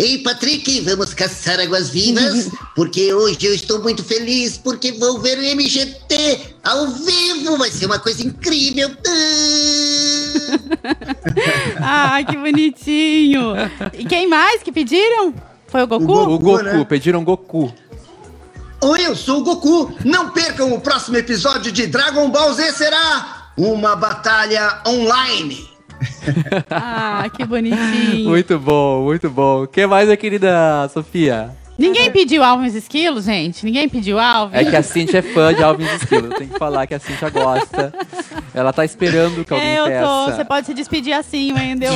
Ei, 0.00 0.16
Patrick, 0.16 0.80
vamos 0.80 1.12
caçar 1.12 1.60
águas-vivas? 1.60 2.50
Porque 2.74 3.12
hoje 3.12 3.38
eu 3.42 3.54
estou 3.54 3.82
muito 3.82 4.02
feliz, 4.02 4.56
porque 4.56 4.92
vou 4.92 5.20
ver 5.20 5.38
o 5.38 5.42
MGT 5.42 6.56
ao 6.64 6.86
vivo. 6.86 7.58
Vai 7.58 7.70
ser 7.70 7.84
uma 7.84 7.98
coisa 7.98 8.26
incrível. 8.26 8.88
ah, 11.82 12.18
que 12.26 12.34
bonitinho. 12.34 13.52
E 13.92 14.06
quem 14.06 14.26
mais 14.26 14.62
que 14.62 14.72
pediram? 14.72 15.34
Foi 15.66 15.82
o 15.82 15.86
Goku? 15.86 16.04
O, 16.04 16.06
Goku, 16.06 16.32
o 16.32 16.38
Goku, 16.38 16.62
né? 16.62 16.86
pediram 16.88 17.22
Goku. 17.22 17.74
Oi, 18.80 19.06
eu 19.06 19.14
sou 19.14 19.40
o 19.40 19.44
Goku. 19.44 19.94
Não 20.02 20.30
percam 20.30 20.72
o 20.72 20.80
próximo 20.80 21.18
episódio 21.18 21.70
de 21.70 21.86
Dragon 21.86 22.30
Ball 22.30 22.54
Z 22.54 22.72
será 22.72 23.52
uma 23.54 23.94
batalha 23.94 24.80
online. 24.86 25.68
ah, 26.70 27.28
que 27.34 27.44
bonitinho. 27.44 28.28
Muito 28.28 28.58
bom, 28.58 29.04
muito 29.04 29.30
bom. 29.30 29.64
O 29.64 29.66
que 29.66 29.86
mais, 29.86 30.06
minha 30.06 30.16
querida 30.16 30.88
Sofia? 30.92 31.50
Ninguém 31.80 32.10
pediu 32.10 32.44
Alves 32.44 32.74
Esquilo, 32.74 33.22
gente? 33.22 33.64
Ninguém 33.64 33.88
pediu 33.88 34.18
Alves? 34.18 34.60
É 34.60 34.64
que 34.68 34.76
a 34.76 34.82
Cintia 34.82 35.20
é 35.20 35.22
fã 35.22 35.54
de 35.54 35.62
Alves 35.62 35.90
Esquilo. 35.94 36.28
Tem 36.28 36.46
que 36.46 36.58
falar 36.58 36.86
que 36.86 36.92
a 36.92 36.98
Cintia 36.98 37.30
gosta. 37.30 37.90
Ela 38.52 38.70
tá 38.70 38.84
esperando 38.84 39.42
que 39.46 39.52
alguém 39.52 39.68
é, 39.68 39.80
eu 39.80 39.84
peça. 39.86 40.06
Tô. 40.06 40.24
Você 40.26 40.44
pode 40.44 40.66
se 40.66 40.74
despedir 40.74 41.14
assim, 41.14 41.54
Wendel. 41.54 41.94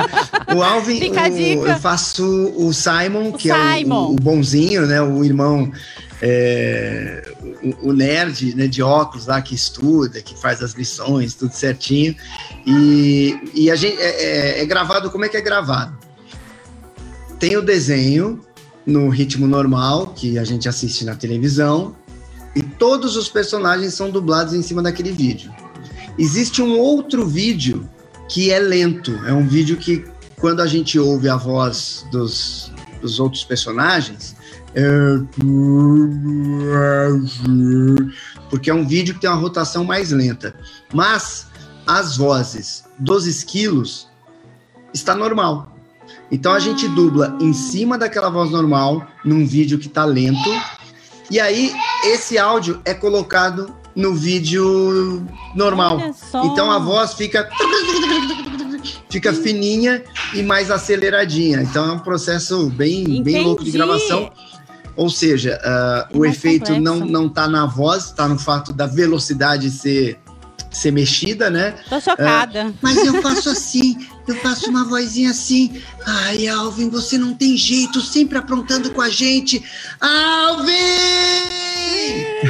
o 0.56 0.62
Alvin, 0.62 1.10
o, 1.10 1.66
eu 1.66 1.76
faço 1.76 2.24
o 2.56 2.72
Simon, 2.72 3.28
o 3.28 3.32
que 3.34 3.50
Simon. 3.52 4.06
é 4.06 4.08
o, 4.08 4.12
o, 4.12 4.16
bonzinho, 4.16 4.86
né? 4.86 5.02
O 5.02 5.22
irmão 5.22 5.70
é, 6.22 7.22
o, 7.82 7.90
o, 7.90 7.92
nerd 7.92 8.54
né, 8.54 8.66
de 8.66 8.82
óculos 8.82 9.26
lá 9.26 9.42
que 9.42 9.54
estuda, 9.54 10.22
que 10.22 10.34
faz 10.38 10.62
as 10.62 10.72
lições, 10.72 11.34
tudo 11.34 11.52
certinho. 11.52 12.16
E, 12.66 13.38
e 13.54 13.70
a 13.70 13.76
gente 13.76 13.96
é, 14.00 14.58
é, 14.58 14.62
é 14.62 14.66
gravado, 14.66 15.10
como 15.10 15.24
é 15.24 15.28
que 15.28 15.36
é 15.36 15.40
gravado? 15.40 15.96
Tem 17.38 17.56
o 17.56 17.62
desenho 17.62 18.40
no 18.84 19.08
ritmo 19.08 19.46
normal, 19.46 20.08
que 20.08 20.38
a 20.38 20.44
gente 20.44 20.68
assiste 20.68 21.04
na 21.04 21.14
televisão, 21.14 21.94
e 22.54 22.62
todos 22.62 23.16
os 23.16 23.28
personagens 23.28 23.94
são 23.94 24.10
dublados 24.10 24.54
em 24.54 24.62
cima 24.62 24.82
daquele 24.82 25.12
vídeo. 25.12 25.52
Existe 26.18 26.62
um 26.62 26.78
outro 26.78 27.26
vídeo 27.26 27.88
que 28.28 28.50
é 28.50 28.58
lento, 28.58 29.12
é 29.26 29.32
um 29.32 29.46
vídeo 29.46 29.76
que 29.76 30.04
quando 30.36 30.60
a 30.60 30.66
gente 30.66 30.98
ouve 30.98 31.28
a 31.28 31.36
voz 31.36 32.06
dos, 32.10 32.72
dos 33.00 33.20
outros 33.20 33.44
personagens, 33.44 34.34
porque 38.50 38.70
é 38.70 38.74
um 38.74 38.86
vídeo 38.86 39.14
que 39.14 39.20
tem 39.20 39.30
uma 39.30 39.36
rotação 39.36 39.84
mais 39.84 40.10
lenta. 40.10 40.54
Mas 40.92 41.46
as 41.86 42.16
vozes 42.16 42.84
dos 42.98 43.26
esquilos 43.26 44.08
está 44.92 45.14
normal. 45.14 45.72
Então 46.30 46.52
a 46.52 46.58
gente 46.58 46.88
dubla 46.88 47.36
em 47.40 47.52
cima 47.52 47.96
daquela 47.96 48.28
voz 48.28 48.50
normal, 48.50 49.06
num 49.24 49.46
vídeo 49.46 49.78
que 49.78 49.86
está 49.86 50.04
lento, 50.04 50.50
e 51.30 51.38
aí 51.38 51.72
esse 52.04 52.38
áudio 52.38 52.80
é 52.84 52.94
colocado 52.94 53.72
no 53.94 54.14
vídeo 54.14 55.24
normal. 55.54 56.00
Então 56.44 56.70
a 56.70 56.78
voz 56.78 57.14
fica 57.14 57.48
fica 59.08 59.32
fininha 59.32 60.04
e 60.34 60.42
mais 60.42 60.70
aceleradinha. 60.70 61.62
Então 61.62 61.88
é 61.88 61.92
um 61.92 61.98
processo 61.98 62.68
bem, 62.70 63.22
bem 63.22 63.42
louco 63.42 63.64
de 63.64 63.70
gravação. 63.70 64.30
Ou 64.94 65.10
seja, 65.10 65.60
uh, 65.62 66.18
o 66.18 66.24
efeito 66.24 66.72
complexo. 66.72 66.82
não 66.82 67.00
não 67.00 67.26
está 67.26 67.46
na 67.46 67.66
voz, 67.66 68.06
está 68.06 68.26
no 68.26 68.38
fato 68.38 68.72
da 68.72 68.86
velocidade 68.86 69.70
ser 69.70 70.18
ser 70.76 70.90
mexida, 70.90 71.48
né? 71.48 71.74
Tô 71.88 72.00
chocada. 72.00 72.66
Uh, 72.66 72.74
mas 72.82 72.96
eu 72.98 73.22
faço 73.22 73.48
assim, 73.48 74.06
eu 74.26 74.36
faço 74.36 74.68
uma 74.68 74.84
vozinha 74.84 75.30
assim. 75.30 75.82
Ai, 76.04 76.46
Alvin, 76.46 76.90
você 76.90 77.16
não 77.16 77.34
tem 77.34 77.56
jeito, 77.56 78.00
sempre 78.00 78.36
aprontando 78.38 78.90
com 78.90 79.00
a 79.00 79.08
gente. 79.08 79.64
Alvin! 80.00 80.74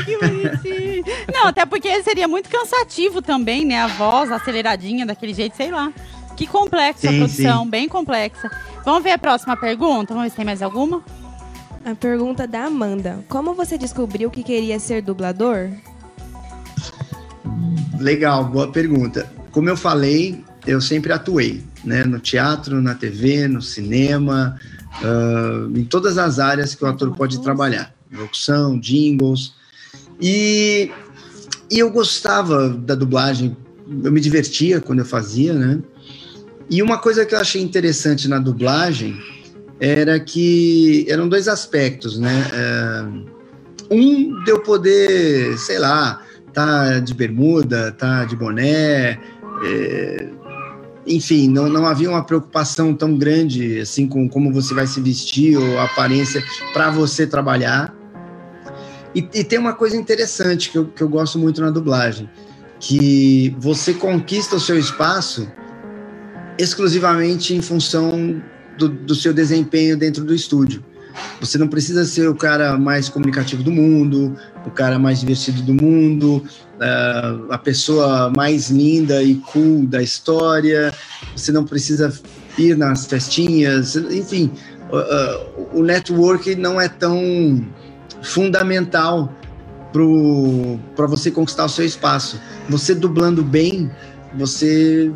que 0.05 0.19
bonitinho. 0.19 1.05
Não, 1.33 1.47
até 1.47 1.65
porque 1.65 2.03
seria 2.03 2.27
muito 2.27 2.49
cansativo 2.49 3.23
também, 3.23 3.65
né? 3.65 3.81
A 3.81 3.87
voz 3.87 4.31
aceleradinha 4.33 5.07
daquele 5.07 5.33
jeito, 5.33 5.57
sei 5.57 5.71
lá. 5.71 5.93
Que 6.37 6.47
complexa 6.47 7.09
sim, 7.09 7.09
a 7.09 7.19
produção, 7.19 7.65
sim. 7.65 7.71
bem 7.71 7.89
complexa. 7.89 8.51
Vamos 8.85 9.03
ver 9.03 9.13
a 9.13 9.19
próxima 9.19 9.57
pergunta? 9.57 10.13
Vamos 10.13 10.25
ver 10.25 10.31
se 10.31 10.37
tem 10.37 10.45
mais 10.45 10.63
alguma? 10.63 11.03
A 11.85 11.95
pergunta 11.95 12.47
da 12.47 12.65
Amanda. 12.65 13.25
Como 13.29 13.55
você 13.55 13.79
descobriu 13.79 14.31
que 14.31 14.43
queria 14.43 14.79
ser 14.79 15.01
dublador? 15.01 15.71
Legal, 18.01 18.45
boa 18.45 18.71
pergunta. 18.71 19.31
Como 19.51 19.69
eu 19.69 19.77
falei, 19.77 20.45
eu 20.67 20.81
sempre 20.81 21.13
atuei, 21.13 21.63
né? 21.85 22.05
No 22.05 22.19
teatro, 22.19 22.81
na 22.83 22.95
TV, 22.95 23.49
no 23.49 23.63
cinema, 23.63 24.59
uh, 25.03 25.79
em 25.79 25.85
todas 25.85 26.19
as 26.19 26.39
áreas 26.39 26.75
que 26.75 26.85
o 26.85 26.87
ator 26.87 27.15
pode 27.15 27.41
trabalhar. 27.43 27.95
Locução, 28.13 28.79
jingles. 28.79 29.55
E, 30.21 30.91
e 31.71 31.79
eu 31.79 31.91
gostava 31.91 32.69
da 32.69 32.95
dublagem, 32.95 33.57
eu 34.03 34.13
me 34.13 34.21
divertia 34.21 34.81
quando 34.81 35.01
eu 35.01 35.07
fazia, 35.07 35.53
né? 35.53 35.81
E 36.69 36.83
uma 36.83 36.99
coisa 36.99 37.25
que 37.25 37.35
eu 37.35 37.39
achei 37.39 37.63
interessante 37.63 38.27
na 38.27 38.39
dublagem 38.39 39.17
era 39.79 40.19
que 40.19 41.07
eram 41.09 41.29
dois 41.29 41.49
aspectos, 41.49 42.19
né? 42.19 42.51
Uh, 42.53 43.37
um 43.91 44.43
de 44.43 44.51
eu 44.51 44.61
poder, 44.61 45.57
sei 45.59 45.79
lá, 45.79 46.26
tá 46.57 47.01
de 47.01 47.13
bermuda, 47.13 47.93
tá 47.93 48.25
de 48.25 48.35
boné, 48.35 49.21
é, 49.63 50.29
enfim, 51.07 51.51
não, 51.51 51.69
não 51.69 51.85
havia 51.85 52.09
uma 52.09 52.25
preocupação 52.25 52.95
tão 52.95 53.15
grande 53.19 53.79
assim 53.79 54.09
com 54.09 54.27
como 54.27 54.51
você 54.51 54.73
vai 54.73 54.87
se 54.87 54.99
vestir 54.99 55.59
ou 55.59 55.79
a 55.79 55.85
aparência 55.85 56.43
para 56.73 56.91
você 56.91 57.27
trabalhar. 57.27 57.95
E, 59.15 59.19
e, 59.35 59.45
tem 59.45 59.59
uma 59.59 59.75
coisa 59.75 59.99
interessante 59.99 60.71
que 60.71 60.79
eu, 60.79 60.87
que 60.87 61.03
eu 61.03 61.09
gosto 61.11 61.39
muito 61.39 61.61
na 61.61 61.71
dublagem, 61.71 62.29
que 62.81 63.55
você 63.59 63.93
conquista 63.93 64.57
o 64.57 64.61
seu 64.61 64.79
espaço 64.79 65.47
exclusivamente 66.59 67.55
em 67.55 67.61
função 67.61 68.43
do, 68.79 68.89
do 68.89 69.15
seu 69.15 69.35
desempenho 69.35 69.95
dentro 69.95 70.25
do 70.25 70.35
estúdio. 70.35 70.83
Você 71.41 71.59
não 71.59 71.69
precisa 71.69 72.05
ser 72.05 72.29
o 72.29 72.35
cara 72.35 72.79
mais 72.79 73.09
comunicativo 73.09 73.63
do 73.63 73.71
mundo, 73.71 74.37
o 74.65 74.71
cara 74.71 74.99
mais 74.99 75.21
divertido 75.21 75.63
do 75.63 75.75
mundo, 75.75 76.43
uh, 76.77 77.53
a 77.53 77.59
pessoa 77.59 78.31
mais 78.35 78.71
linda 78.71 79.23
e 79.23 79.37
cool 79.37 79.87
da 79.87 80.03
história. 80.03 80.95
Você 81.35 81.53
não 81.53 81.65
precisa 81.65 82.13
ir 82.59 82.77
nas 82.77 83.07
festinhas, 83.07 83.97
enfim. 83.97 84.51
O 85.73 85.83
network 85.83 86.55
não 86.55 86.81
é 86.81 86.89
tão 86.89 87.67
fundamental 88.23 89.33
para 90.95 91.07
você 91.07 91.31
conquistar 91.31 91.65
o 91.65 91.69
seu 91.69 91.85
espaço. 91.85 92.41
Você 92.69 92.95
dublando 92.95 93.43
bem, 93.43 93.91
você 94.37 95.11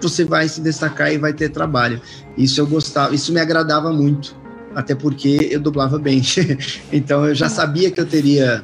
você 0.00 0.24
vai 0.24 0.46
se 0.46 0.60
destacar 0.60 1.10
e 1.12 1.18
vai 1.18 1.32
ter 1.32 1.48
trabalho. 1.48 2.00
Isso 2.36 2.60
eu 2.60 2.66
gostava, 2.66 3.14
isso 3.14 3.32
me 3.32 3.40
agradava 3.40 3.92
muito 3.92 4.36
até 4.76 4.94
porque 4.94 5.48
eu 5.50 5.58
dublava 5.58 5.98
bem. 5.98 6.20
então 6.92 7.26
eu 7.26 7.34
já 7.34 7.48
sabia 7.48 7.90
que 7.90 7.98
eu 7.98 8.04
teria 8.04 8.62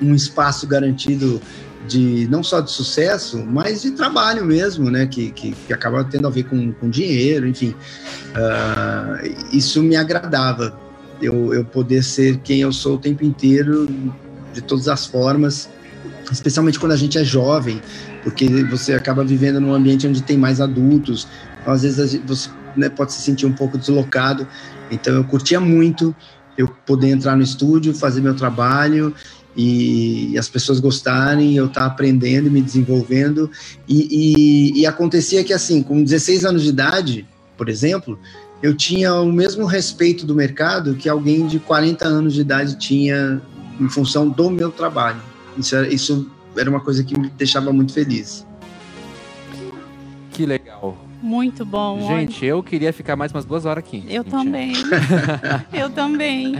um 0.00 0.14
espaço 0.14 0.66
garantido 0.66 1.40
de 1.88 2.28
não 2.30 2.42
só 2.42 2.60
de 2.60 2.70
sucesso, 2.70 3.38
mas 3.38 3.80
de 3.80 3.92
trabalho 3.92 4.44
mesmo, 4.44 4.90
né? 4.90 5.06
Que, 5.06 5.30
que, 5.30 5.52
que 5.52 5.72
acaba 5.72 6.04
tendo 6.04 6.28
a 6.28 6.30
ver 6.30 6.42
com, 6.44 6.70
com 6.72 6.90
dinheiro, 6.90 7.46
enfim. 7.48 7.74
Uh, 8.36 9.56
isso 9.56 9.82
me 9.82 9.96
agradava, 9.96 10.78
eu, 11.20 11.54
eu 11.54 11.64
poder 11.64 12.04
ser 12.04 12.36
quem 12.38 12.60
eu 12.60 12.72
sou 12.72 12.96
o 12.96 12.98
tempo 12.98 13.24
inteiro, 13.24 13.88
de 14.52 14.60
todas 14.60 14.86
as 14.86 15.06
formas, 15.06 15.70
especialmente 16.30 16.78
quando 16.78 16.92
a 16.92 16.96
gente 16.96 17.16
é 17.16 17.24
jovem, 17.24 17.80
porque 18.22 18.46
você 18.64 18.92
acaba 18.92 19.24
vivendo 19.24 19.58
num 19.58 19.72
ambiente 19.72 20.06
onde 20.06 20.22
tem 20.22 20.36
mais 20.36 20.60
adultos, 20.60 21.26
às 21.64 21.82
vezes 21.82 22.20
você 22.26 22.50
né, 22.76 22.88
pode 22.88 23.12
se 23.12 23.22
sentir 23.22 23.46
um 23.46 23.52
pouco 23.52 23.78
deslocado 23.78 24.46
então 24.90 25.14
eu 25.14 25.24
curtia 25.24 25.58
muito 25.58 26.14
eu 26.56 26.68
poder 26.68 27.08
entrar 27.08 27.34
no 27.36 27.42
estúdio, 27.42 27.94
fazer 27.94 28.20
meu 28.20 28.36
trabalho 28.36 29.14
e, 29.56 30.36
as 30.38 30.48
pessoas 30.48 30.80
gostarem, 30.80 31.56
eu 31.56 31.66
estar 31.66 31.82
tá 31.82 31.86
aprendendo 31.86 32.50
me 32.50 32.60
desenvolvendo. 32.60 33.50
E, 33.88 34.74
e, 34.76 34.80
e 34.80 34.86
acontecia 34.86 35.42
que, 35.44 35.52
assim, 35.52 35.82
com 35.82 36.02
16 36.02 36.44
anos 36.44 36.62
de 36.62 36.68
idade, 36.68 37.26
por 37.56 37.68
exemplo, 37.68 38.18
eu 38.62 38.76
tinha 38.76 39.14
o 39.14 39.32
mesmo 39.32 39.64
respeito 39.64 40.26
do 40.26 40.34
mercado 40.34 40.94
que 40.94 41.08
alguém 41.08 41.46
de 41.46 41.58
40 41.58 42.06
anos 42.06 42.34
de 42.34 42.40
idade 42.40 42.78
tinha 42.78 43.40
em 43.80 43.88
função 43.88 44.28
do 44.28 44.50
meu 44.50 44.70
trabalho. 44.70 45.20
Isso 45.56 45.74
era, 45.74 45.88
isso 45.92 46.30
era 46.56 46.68
uma 46.68 46.80
coisa 46.80 47.02
que 47.02 47.18
me 47.18 47.28
deixava 47.30 47.72
muito 47.72 47.92
feliz. 47.92 48.46
Que 50.32 50.46
legal. 50.46 51.11
Muito 51.22 51.64
bom. 51.64 52.08
Gente, 52.08 52.40
olha. 52.42 52.50
eu 52.50 52.62
queria 52.62 52.92
ficar 52.92 53.14
mais 53.14 53.30
umas 53.30 53.44
duas 53.44 53.64
horas 53.64 53.84
aqui. 53.84 54.04
Eu 54.08 54.24
também. 54.24 54.72
eu 55.72 55.88
também. 55.88 56.54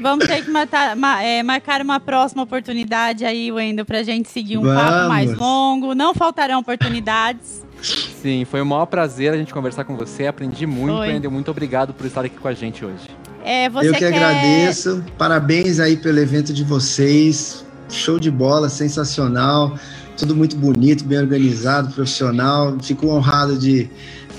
Vamos 0.00 0.26
ter 0.26 0.44
que 0.44 0.50
matar, 0.50 0.96
ma, 0.96 1.22
é, 1.22 1.42
marcar 1.44 1.80
uma 1.80 2.00
próxima 2.00 2.42
oportunidade 2.42 3.24
aí, 3.24 3.52
Wendel, 3.52 3.86
pra 3.86 4.02
gente 4.02 4.28
seguir 4.28 4.58
um 4.58 4.62
Vamos. 4.62 4.82
papo 4.82 5.08
mais 5.08 5.32
longo. 5.32 5.94
Não 5.94 6.12
faltarão 6.12 6.58
oportunidades. 6.58 7.64
Sim, 7.80 8.44
foi 8.44 8.60
um 8.60 8.64
maior 8.64 8.86
prazer 8.86 9.32
a 9.32 9.36
gente 9.36 9.54
conversar 9.54 9.84
com 9.84 9.96
você. 9.96 10.26
Aprendi 10.26 10.66
muito, 10.66 10.98
Wendel. 10.98 11.30
Muito 11.30 11.50
obrigado 11.50 11.94
por 11.94 12.04
estar 12.04 12.24
aqui 12.24 12.36
com 12.36 12.48
a 12.48 12.52
gente 12.52 12.84
hoje. 12.84 13.08
É, 13.44 13.66
eu 13.66 13.92
que 13.92 13.98
quer... 13.98 14.12
agradeço. 14.12 15.04
Parabéns 15.16 15.78
aí 15.78 15.96
pelo 15.96 16.18
evento 16.18 16.52
de 16.52 16.64
vocês. 16.64 17.64
Show 17.88 18.18
de 18.18 18.30
bola, 18.30 18.68
sensacional 18.68 19.76
tudo 20.20 20.36
muito 20.36 20.54
bonito, 20.54 21.02
bem 21.02 21.18
organizado, 21.18 21.92
profissional. 21.94 22.76
Fico 22.82 23.06
honrado 23.08 23.56
de, 23.58 23.88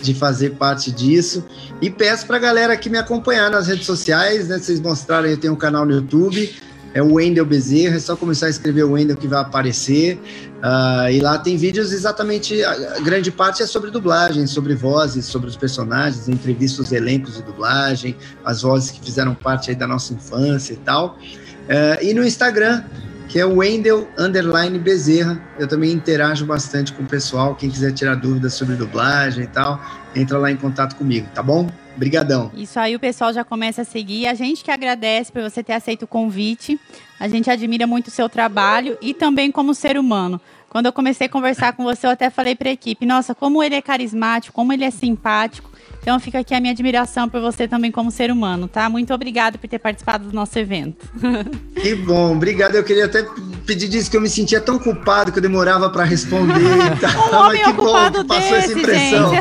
de 0.02 0.14
fazer 0.14 0.52
parte 0.52 0.92
disso. 0.92 1.44
E 1.82 1.90
peço 1.90 2.28
para 2.28 2.38
a 2.38 2.40
galera 2.40 2.74
aqui 2.74 2.88
me 2.88 3.00
acompanhar 3.00 3.50
nas 3.50 3.68
redes 3.68 3.88
sociais, 3.88 4.48
né? 4.48 4.60
Vocês 4.60 4.80
mostrarem, 4.80 5.32
eu 5.32 5.38
tenho 5.38 5.54
um 5.54 5.58
canal 5.58 5.84
no 5.84 5.94
YouTube, 5.94 6.54
é 6.94 7.02
o 7.02 7.14
Wendel 7.14 7.46
Bezerra, 7.46 7.96
é 7.96 8.00
só 8.00 8.16
começar 8.16 8.46
a 8.46 8.50
escrever 8.50 8.84
o 8.84 8.92
Wendel 8.92 9.18
que 9.18 9.28
vai 9.28 9.42
aparecer. 9.42 10.20
Uh, 10.60 11.10
e 11.12 11.20
lá 11.20 11.40
tem 11.40 11.58
vídeos 11.58 11.92
exatamente, 11.92 12.64
a 12.64 13.00
grande 13.00 13.32
parte 13.32 13.64
é 13.64 13.66
sobre 13.66 13.90
dublagem, 13.90 14.46
sobre 14.46 14.76
vozes, 14.76 15.26
sobre 15.26 15.50
os 15.50 15.58
personagens, 15.58 16.30
entrevistas 16.30 16.86
os 16.86 16.92
elencos 16.92 17.38
de 17.38 17.42
dublagem, 17.42 18.16
as 18.46 18.62
vozes 18.62 18.92
que 18.92 19.04
fizeram 19.04 19.34
parte 19.34 19.72
aí 19.72 19.76
da 19.76 19.88
nossa 19.88 20.14
infância 20.14 20.74
e 20.74 20.78
tal. 20.78 21.18
Uh, 21.66 22.04
e 22.04 22.14
no 22.14 22.24
Instagram, 22.24 22.84
que 23.32 23.40
é 23.40 23.46
o 23.46 23.60
Wendel 23.60 24.10
Underline 24.18 24.78
Bezerra. 24.78 25.42
Eu 25.58 25.66
também 25.66 25.90
interajo 25.94 26.46
bastante 26.46 26.92
com 26.92 27.04
o 27.04 27.06
pessoal. 27.06 27.56
Quem 27.56 27.70
quiser 27.70 27.94
tirar 27.94 28.16
dúvidas 28.16 28.54
sobre 28.56 28.76
dublagem 28.76 29.46
e 29.46 29.48
tal, 29.48 29.82
entra 30.14 30.38
lá 30.38 30.52
em 30.52 30.58
contato 30.58 30.98
comigo, 30.98 31.30
tá 31.34 31.42
bom? 31.42 31.70
Obrigadão. 31.96 32.52
Isso 32.54 32.78
aí 32.78 32.94
o 32.94 33.00
pessoal 33.00 33.32
já 33.32 33.46
começa 33.46 33.84
a 33.84 33.86
seguir. 33.86 34.28
A 34.28 34.34
gente 34.34 34.66
que 34.66 34.70
agradece 34.70 35.32
por 35.32 35.42
você 35.42 35.64
ter 35.64 35.72
aceito 35.72 36.04
o 36.04 36.08
convite. 36.08 36.78
A 37.18 37.30
gente 37.30 37.50
admira 37.50 37.88
muito 37.88 38.08
o 38.08 38.12
seu 38.12 38.28
trabalho 38.28 38.98
e 39.02 39.14
também 39.14 39.50
como 39.50 39.74
ser 39.74 39.98
humano. 39.98 40.40
Quando 40.68 40.88
eu 40.88 40.94
comecei 40.94 41.28
a 41.28 41.30
conversar 41.30 41.72
com 41.72 41.84
você, 41.84 42.08
eu 42.08 42.12
até 42.12 42.30
falei 42.30 42.54
para 42.54 42.68
a 42.68 42.74
equipe: 42.74 43.06
nossa, 43.06 43.34
como 43.34 43.64
ele 43.64 43.76
é 43.76 43.82
carismático, 43.82 44.54
como 44.54 44.74
ele 44.74 44.84
é 44.84 44.92
simpático. 44.92 45.71
Então 46.02 46.20
fica 46.20 46.40
aqui 46.40 46.54
a 46.56 46.60
minha 46.60 46.74
admiração 46.74 47.30
por 47.30 47.40
você 47.40 47.68
também 47.68 47.92
como 47.92 48.10
ser 48.10 48.32
humano, 48.32 48.68
tá? 48.68 48.90
Muito 48.90 49.14
obrigado 49.14 49.60
por 49.60 49.68
ter 49.70 49.78
participado 49.78 50.30
do 50.30 50.36
nosso 50.36 50.58
evento. 50.58 51.08
Que 51.82 51.96
bom, 51.96 52.36
obrigado. 52.36 52.76
Eu 52.76 52.84
queria 52.84 53.06
até 53.06 53.26
pedir 53.66 53.88
disso 53.88 54.12
que 54.12 54.16
eu 54.16 54.22
me 54.22 54.30
sentia 54.30 54.62
tão 54.62 54.78
culpado 54.78 55.32
que 55.32 55.40
eu 55.40 55.42
demorava 55.42 55.90
para 55.90 56.04
responder. 56.04 56.54
um 57.34 57.36
homem 57.36 57.64
que 57.64 57.70
ocupado 57.72 58.18
bom 58.20 58.22
que 58.22 58.28
passou 58.28 58.52
desse, 58.52 58.72
essa 58.72 58.80
impressão. 58.80 59.32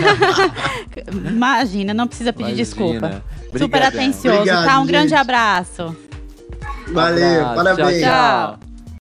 Imagina, 1.31 1.93
não 1.93 2.07
precisa 2.07 2.33
pedir 2.33 2.53
Imagina. 2.53 2.65
desculpa. 2.65 3.23
Obrigado, 3.49 3.59
Super 3.59 3.83
atencioso, 3.83 4.39
Obrigado, 4.39 4.65
tá? 4.65 4.79
Um 4.79 4.81
gente. 4.83 4.89
grande 4.89 5.15
abraço. 5.15 5.97
Valeu, 6.89 7.43
um 7.43 7.55
parabéns. 7.55 8.01
tchau. 8.01 8.59
tchau. 8.59 8.70